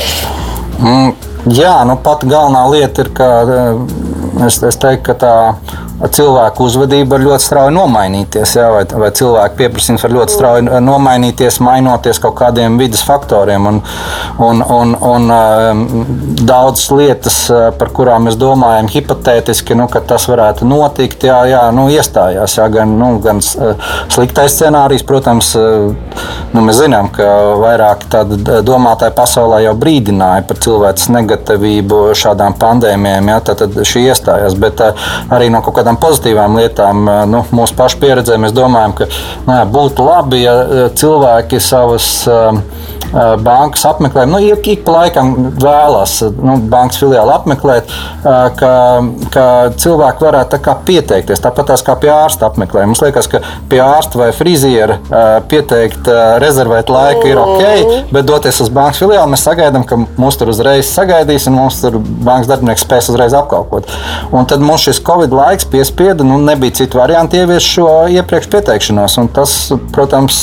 [0.80, 1.12] Mm,
[1.52, 3.80] jā, nu pat galvenā lieta ir, ka eh,
[4.46, 5.34] es, es teiktu, ka tā
[6.08, 11.60] cilvēku uzvedība var ļoti strauji nomainīties, jā, vai, vai cilvēku pieprasījums var ļoti strauji nomainīties,
[11.64, 13.66] mainoties kaut kādiem vidas faktoriem.
[13.68, 13.80] Un,
[14.40, 15.84] un, un, un um,
[16.40, 21.62] daudzas lietas, uh, par kurām mēs domājam, hipotētiski, nu, ka tas varētu notikt, jā, jā,
[21.76, 22.56] nu, iestājās.
[22.60, 25.90] Jā, gan, nu, gan uh, sliktais scenārijs, protams, uh,
[26.54, 27.28] nu, mēs zinām, ka
[27.60, 28.08] vairāk
[28.66, 33.32] domātāji pasaulē jau brīdināja par cilvēces negatavību šādām pandēmijām.
[33.34, 34.56] Jā, tad, tad šī iestājās.
[34.60, 39.06] Bet arī no kaut kādām tādām pozitīvām lietām, nu, mūsu pašu pieredzē, mēs domājam, ka
[39.08, 42.28] jā, būtu labi, ja cilvēki savas
[43.44, 44.32] bankas apmeklējumu.
[44.36, 47.90] Nu, ik, ik pa laikam vēlās nu, bankas filiāli apmeklēt,
[48.22, 48.72] ka,
[49.34, 49.46] ka
[49.80, 51.42] cilvēki varētu tā pieteikties.
[51.42, 52.92] Tāpat kā pie ārsta apmeklējuma.
[52.92, 54.98] Mums liekas, ka pie ārsta vai friziera
[55.50, 56.08] pieteikt,
[56.42, 58.10] rezervēt laiku ir ok, mm.
[58.14, 61.98] bet doties uz bankas filiāli mēs sagaidām, ka mūs tur uzreiz sagaidīs un mums tur
[62.00, 63.90] bankas darbinieks spēs uzreiz apkalpot.
[64.34, 69.18] Un tad mums šis Covid laiks piespieda, nu, nebija citu variantu ieviest šo iepriekš pieteikšanos.
[69.34, 69.56] Tas,
[69.94, 70.40] protams,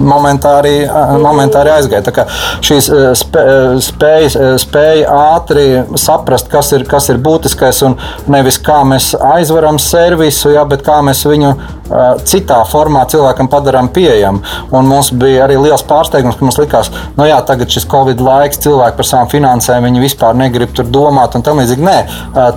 [0.00, 0.74] momentā arī
[1.22, 2.04] momentā arī aizgāja.
[2.06, 2.26] Tā kā
[2.66, 5.66] šīs eh, eh, spējas, eh, spēja ātri
[6.00, 7.98] saprast, kas ir, kas ir būtiskais un
[8.30, 11.54] nevis kā mēs aizveram servisu, jā, bet kā mēs viņu
[12.28, 14.42] citā formā cilvēkam padarām pieejamu.
[14.76, 18.20] Un mums bija arī liels pārsteigums, ka mums likās, ka nu jā, tagad šis Covid
[18.24, 21.84] laiks, cilvēki par savām finansēm vispār negrib tur domāt un tam līdzīgi.
[21.84, 21.96] Nē,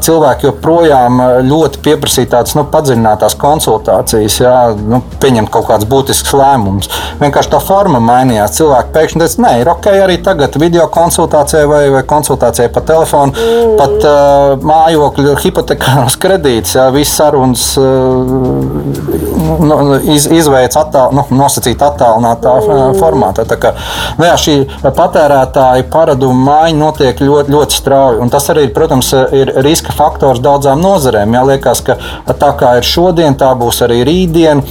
[0.05, 6.91] cilvēki joprojām ļoti pieprasīja tādas nu, padziļinātās konsultācijas, jā, nu, pieņemt kaut kādus būtiskus lēmumus.
[7.21, 11.83] Vienkārši tā forma mainījās cilvēki pēkšņi teica, nē, ir ok arī tagad video konsultācijai vai,
[11.93, 13.75] vai konsultācijai pa telefonu, mm.
[13.79, 19.22] pat uh, mājokļu hipotekāros kredītus, visas sarunas uh,
[19.63, 19.77] nu,
[20.13, 22.97] iz, izveids attāl, nu, nosacīt attālinātā mm.
[22.99, 23.45] formātā.
[23.49, 23.73] Tā kā,
[24.19, 28.29] nu, jā, šī patērētāja paraduma maiņa notiek ļoti, ļoti strauji.
[28.33, 31.37] Tas arī, protams, ir riska faktors daudzām nozarēm.
[31.37, 31.97] Jā, liekas, ka
[32.29, 34.63] tā kā ir šodien, tā būs arī rītdien.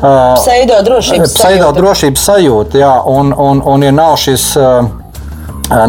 [0.00, 2.80] Pseido drošības, pseido drošības sajūta.
[2.80, 4.52] Jā, un, un, un, ja nav šis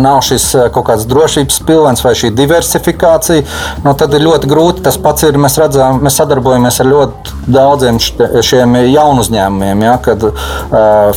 [0.02, 3.46] nav šis kaut kāds drošības pilvens vai šī diversifikācija,
[3.86, 4.86] nu, tad ir ļoti grūti.
[4.86, 10.24] Tas pats ir, mēs redzam, mēs sadarbojamies ar ļoti daudziem šiem jaunu uzņēmumiem, ja, kad
[10.28, 10.36] uh,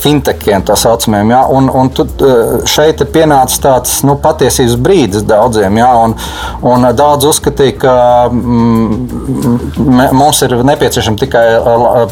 [0.00, 1.34] fintechiem tā saucamiem.
[1.34, 2.06] Ja, un, un tu,
[2.70, 5.78] šeit ir pienācis tāds nu, patiesības brīdis daudziem.
[5.80, 6.16] Ja, un,
[6.64, 7.94] un daudz uzskatīja, ka
[8.30, 11.44] mm, mums ir nepieciešami tikai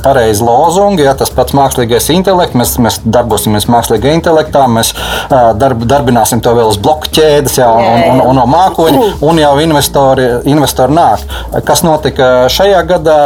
[0.04, 4.92] pareizi lozungi, ja, tas pats mākslīgais intelekts, mēs, mēs darbosimies mākslīgā intelektā, mēs
[5.30, 9.52] darb, darbināsim to vēl uz bloku ķēdes, jā, un, un, un no mākoņa, un jau
[9.62, 11.24] investori, investori nāk.
[11.66, 13.18] Kas notika šajā gadā?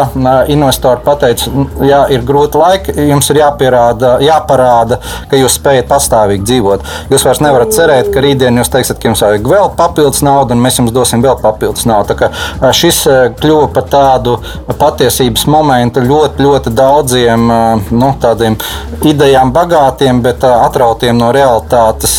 [0.52, 1.50] Investori pateica,
[1.86, 5.00] jā, ir grūti laiki, jums ir jāpierāda, jāparāda,
[5.30, 6.86] ka jūs spējat pastāvīgi dzīvot.
[7.12, 10.64] Jūs vairs nevarat cerēt, ka rītdien jūs teiksiet, ka jums vajag vēl papildus naudu, un
[10.64, 12.12] mēs jums dosim vēl papildus naudu.
[12.12, 13.02] Tā kā šis
[13.40, 14.36] kļuva par tādu
[14.78, 17.46] patiesības momentu ļoti, ļoti daudziem
[17.90, 18.58] nu, tādiem
[19.06, 22.18] idejām bagātiem, bet atrautiem no realitātes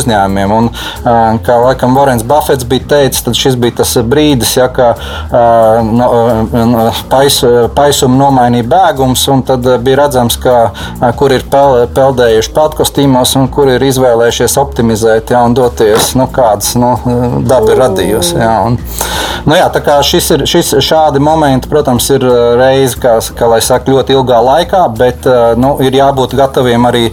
[0.00, 0.54] uzņēmumiem.
[0.58, 0.70] Un,
[1.44, 4.92] kā laikam Vorens Buffets bija teicis, tad šis bija tas brīdis, ja, ka
[5.84, 6.08] no,
[7.10, 7.40] pais,
[7.76, 10.56] paisumu nomainīja bēgums, un tad bija redzams, ka,
[11.18, 16.74] kur ir pel, peldējuši peltkostīmos un kur ir izvēlējušies optimizēt ja, un doties, nu, kādas
[16.80, 16.94] nu,
[17.48, 18.36] daba ir radījusi.
[18.38, 18.78] Ja, un,
[19.48, 19.68] nu, jā,
[20.06, 22.24] šis ir, šis, šādi momenti, protams, ir
[22.58, 25.28] reizi, kā, kā lai saka, ļoti ilgā laikā, bet
[25.60, 27.06] nu, ir jābūt gataviem arī,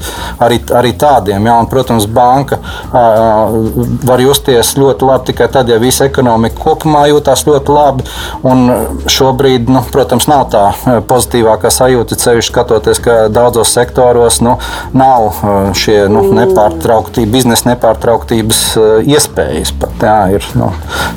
[0.43, 1.49] arī, arī tādiem.
[1.49, 2.59] Ja, un, protams, banka
[2.91, 8.07] var justies ļoti labi tikai tad, ja visa ekonomika kopumā jūtas ļoti labi.
[8.45, 8.66] Un
[9.11, 10.66] šobrīd, nu, protams, nav tā
[11.09, 14.57] pozitīvākā sajūta, ceļš skatoties, ka daudzos sektoros nu,
[14.95, 15.41] nav
[15.78, 18.63] šie nu, nepārtraukti, biznesa nepārtrauktības
[19.05, 19.74] iespējas.
[19.82, 20.72] Pat, jā, ir, nu,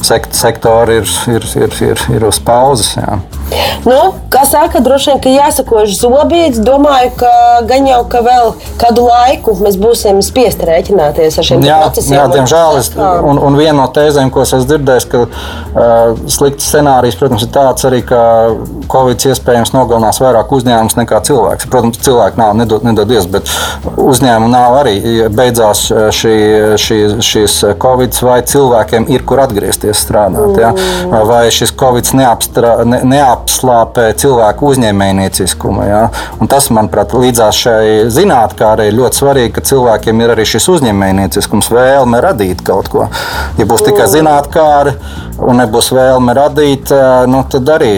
[0.04, 2.94] sekt, sektori ir, ir, ir, ir, ir uz pauzes.
[2.98, 3.18] Jā.
[3.86, 3.98] Nu,
[4.32, 6.60] kā saka, droši vien, ka jāsakož zobīts.
[6.64, 7.32] Domāju, ka
[7.68, 12.14] gan jau ka vēl kādu laiku mēs būsim spiest rēķināties ar šiem procesiem.
[12.16, 12.78] Jā, diemžēl.
[12.80, 17.46] Es, un, un viena no tēzēm, ko es esmu dzirdējis, ka uh, slikts scenārijs, protams,
[17.46, 18.20] ir tāds arī, ka
[18.92, 21.68] Covid iespējams nogalinās vairāk uzņēmumus nekā cilvēks.
[21.72, 23.50] Protams, cilvēki nav, nedod, nedodies, bet
[23.96, 24.96] uzņēmumu nav arī.
[25.34, 26.36] Beidzās šī,
[26.80, 30.54] šī, šīs Covid, vai cilvēkiem ir kur atgriezties strādāt.
[30.54, 30.62] Mm.
[30.62, 31.22] Ja?
[31.28, 35.84] Vai šis Covid neapstra, ne, neap, neapslāpē cilvēku uzņēmējnieciskumu.
[35.88, 36.08] Ja?
[36.40, 40.68] Un tas, manuprāt, līdzās šai zinātnē ir ļoti svarīgi, ka cilvēkiem ir arī šis
[41.28, 43.08] uzņēmējnieciskums, vēlme radīt kaut ko.
[43.58, 44.94] Ja būs tikai zinātnē,
[45.38, 46.90] un nebūs vēlme radīt,
[47.30, 47.92] nu, tad arī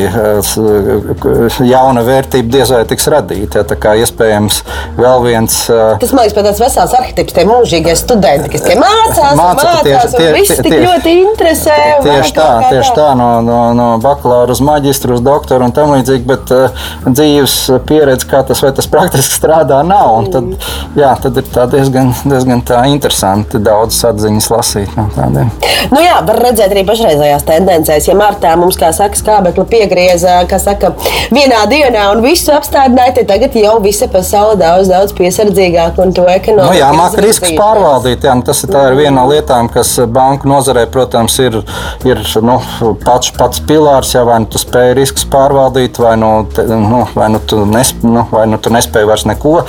[1.67, 3.61] jauna vērtība diez vai tiks radīta.
[3.61, 3.69] Ja?
[3.71, 4.61] Tā kā iespējams
[4.99, 5.57] vēl viens.
[5.71, 10.17] Tas man liekas, pēc tāds vesels arhitekts, tie mūžīgie studenti, kas mācās, Māca, mācās, tieši,
[10.17, 11.79] tie, tie, tik tie, ļoti interesē.
[12.05, 16.27] Tieši tā, tieši tā, no, no, no bakalaura uz maģistru, uz doktoru un tam līdzīgi,
[16.29, 17.57] bet uh, dzīves
[17.89, 20.13] pieredze, kā tas vai tas praktiski strādā, nav.
[20.21, 20.51] Un tad,
[20.99, 25.53] jā, tad ir diezgan, diezgan tā interesanti daudz atziņas lasīt no tādiem.
[25.95, 26.85] Nu jā, var redzēt arī
[27.31, 28.09] pašreizējās tendencēs.
[28.09, 30.93] Ja martā mums, kā saka, skābekli piegrieza, kā saka,
[31.31, 36.27] vienā dienā un visu apstādināja, tad tagad jau visa pasaule daudz, daudz piesardzīgāk un to
[36.27, 36.75] ekonomiski.
[36.75, 38.25] Nu jā, māk riskus pārvaldīt.
[38.25, 41.61] Jā, tas ir viena no lietām, kas banku nozarē, protams, ir,
[42.09, 42.59] ir nu,
[43.05, 47.31] pats, pats pilārs, ja vai nu tu spēj riskus pārvaldīt, vai nu, te, nu, vai
[47.35, 49.61] nu, tu, nesp, nu, vai nu tu nespēji vairs neko.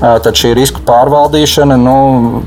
[0.00, 1.96] Tad šī risku pārvaldīšana nu,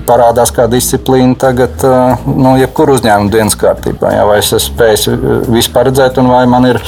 [0.08, 1.84] parādās kā disciplīna tagad,
[2.28, 4.14] nu, jebkur uzņēmuma dienas kārtībā.
[4.16, 5.18] Jā, vai es spēju
[5.52, 6.80] visu paredzēt, un vai man ir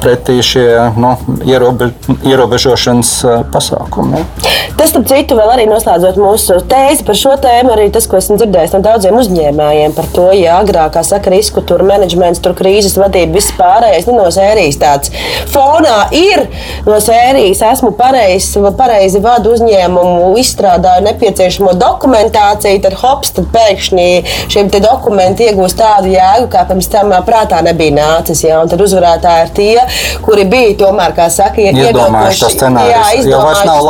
[0.00, 0.66] pretī šie
[0.96, 1.14] nu,
[1.48, 1.92] ierobe,
[2.26, 3.12] ierobežošanas
[3.52, 4.22] pasākumi.
[4.22, 4.52] Jā.
[4.78, 8.38] Tas, starp citu, vēl arī noslēdzot mūsu tēzi par šo tēmu, arī tas, ko esmu
[8.40, 12.96] dzirdējis no daudziem uzņēmējiem par to, ja agrāk, kā saka, risku tur menedžments, tur krīzes
[13.00, 15.12] vadība, viss pārējais nu, no sērijas tāds
[15.52, 16.46] fonā ir
[16.88, 17.62] no sērijas.
[17.72, 24.08] Esmu pareizi, pareizi vadu uzņēmumu, izstrādāju nepieciešamo dokumentāciju, tad hops, tad pēkšņi
[24.52, 28.44] šiem dokumentiem iegūst tādu jēgu, kā pirms tam prātā nebija nācis.
[28.56, 29.86] Un tad uzvarētāji ir tie,
[30.24, 32.94] kuri bija tomēr, kā saka, iedomājuši to scenāriju.
[32.96, 33.82] Jā, izdomājuši nav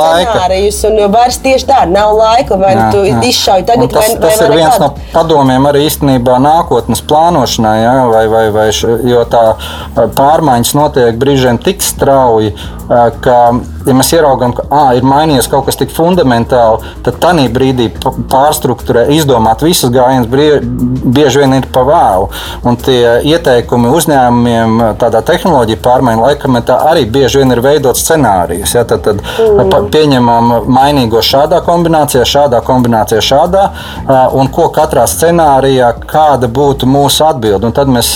[0.52, 4.20] scenārijus, un vairs tieši tā nav laika, vai jā, tu izšauj tagad, un tas, vai,
[4.22, 4.82] tas vai ir viens nekad.
[4.82, 7.94] no padomiem arī īstenībā nākotnes plānošanai, ja?
[8.10, 8.68] vai, vai, vai,
[9.08, 9.44] jo tā
[10.18, 12.54] pārmaiņas notiek brīžiem tik strauji,
[13.22, 13.36] ka,
[13.86, 19.06] ja mēs ieraugām, ka à, ir mainījies kaut kas tik fundamentāli, tad tajā brīdī pārstruktūrē,
[19.16, 22.28] izdomāt visas gājienas bieži vien ir pa vēlu.
[22.68, 28.76] Un tie ieteikumi uzņēmumiem tādā tehnoloģija pārmaiņu laikmetā arī bieži vien ir veidot scenārijus.
[28.76, 28.84] Ja?
[28.88, 29.88] Tad, tad mm.
[29.94, 33.64] pieņemam mainīgo šādā kombinācijā, šādā kombinācijā, šādā,
[34.38, 37.68] un ko katrā scenārijā, kāda būtu mūsu atbilde.
[37.68, 38.14] Un tad mēs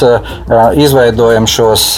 [0.86, 1.88] izveidojam šos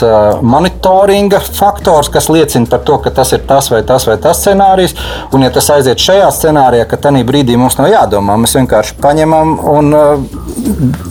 [0.43, 4.97] monitoringa faktors, kas liecina par to, ka tas ir tas vai tas vai tas scenārijs.
[5.33, 9.59] Un, ja tas aiziet šajā scenārijā, ka tajā brīdī mums nav jādomā, mēs vienkārši paņemam
[9.77, 9.95] un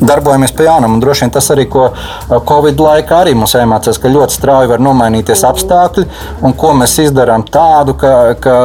[0.02, 0.98] darbojamies pie jaunuma.
[0.98, 1.89] Un droši vien tas arī, ko
[2.48, 6.06] Covid laikā arī mums iemācās, ka ļoti strauji var nomainīties apstākļi,
[6.45, 8.56] un ko mēs izdarām tādu, ka, ka,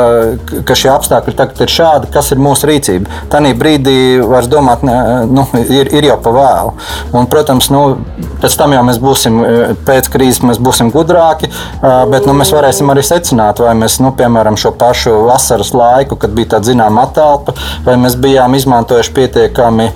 [0.69, 3.23] ka šie apstākļi tagad ir šādi, kas ir mūsu rīcība.
[3.33, 4.97] Tanī brīdī var domāt, ne,
[5.31, 6.75] nu, ir, ir jau pa vēlu.
[7.13, 7.83] Un, protams, nu,
[8.43, 9.41] pēc tam jau mēs būsim
[9.87, 11.51] pēc krīzes, mēs būsim gudrāki,
[11.83, 16.35] bet nu, mēs varēsim arī secināt, vai mēs, nu, piemēram, šo pašu vasaras laiku, kad
[16.37, 17.55] bija tāda zināma atelpa,
[17.87, 19.89] vai mēs bijām izmantojuši pietiekami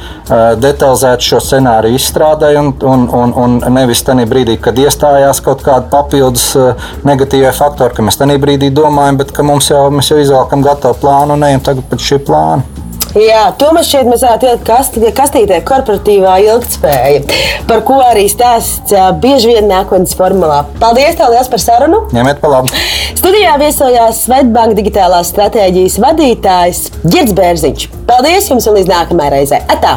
[0.76, 5.88] detalizēti šo scenāriju izstrādē, un, un, un, un nevis tajā brīdī, kad iestājās kaut kāda
[5.92, 6.52] papildus
[7.06, 11.00] negatīvie faktori, ka mēs tajā brīdī domājam, bet ka mums jau, mēs jau izvēlkam gatavu
[11.02, 12.84] plānu un ejam tagad pēc šī plāna.
[13.16, 17.22] Jā, to mēs šeit mēs varētu iet kastītē, kastītē korporatīvā ilgspēja,
[17.64, 20.58] par ko arī stāsts bieži vien nākotnes formulā.
[20.82, 22.02] Paldies tev liels par sarunu!
[22.12, 22.84] Ņemiet pa labu!
[23.16, 27.88] Studijā viesojās Svetbanka digitālās stratēģijas vadītājs Girds Bērziņš.
[28.10, 29.64] Paldies jums un līdz nākamajai reizei!
[29.64, 29.96] Atā!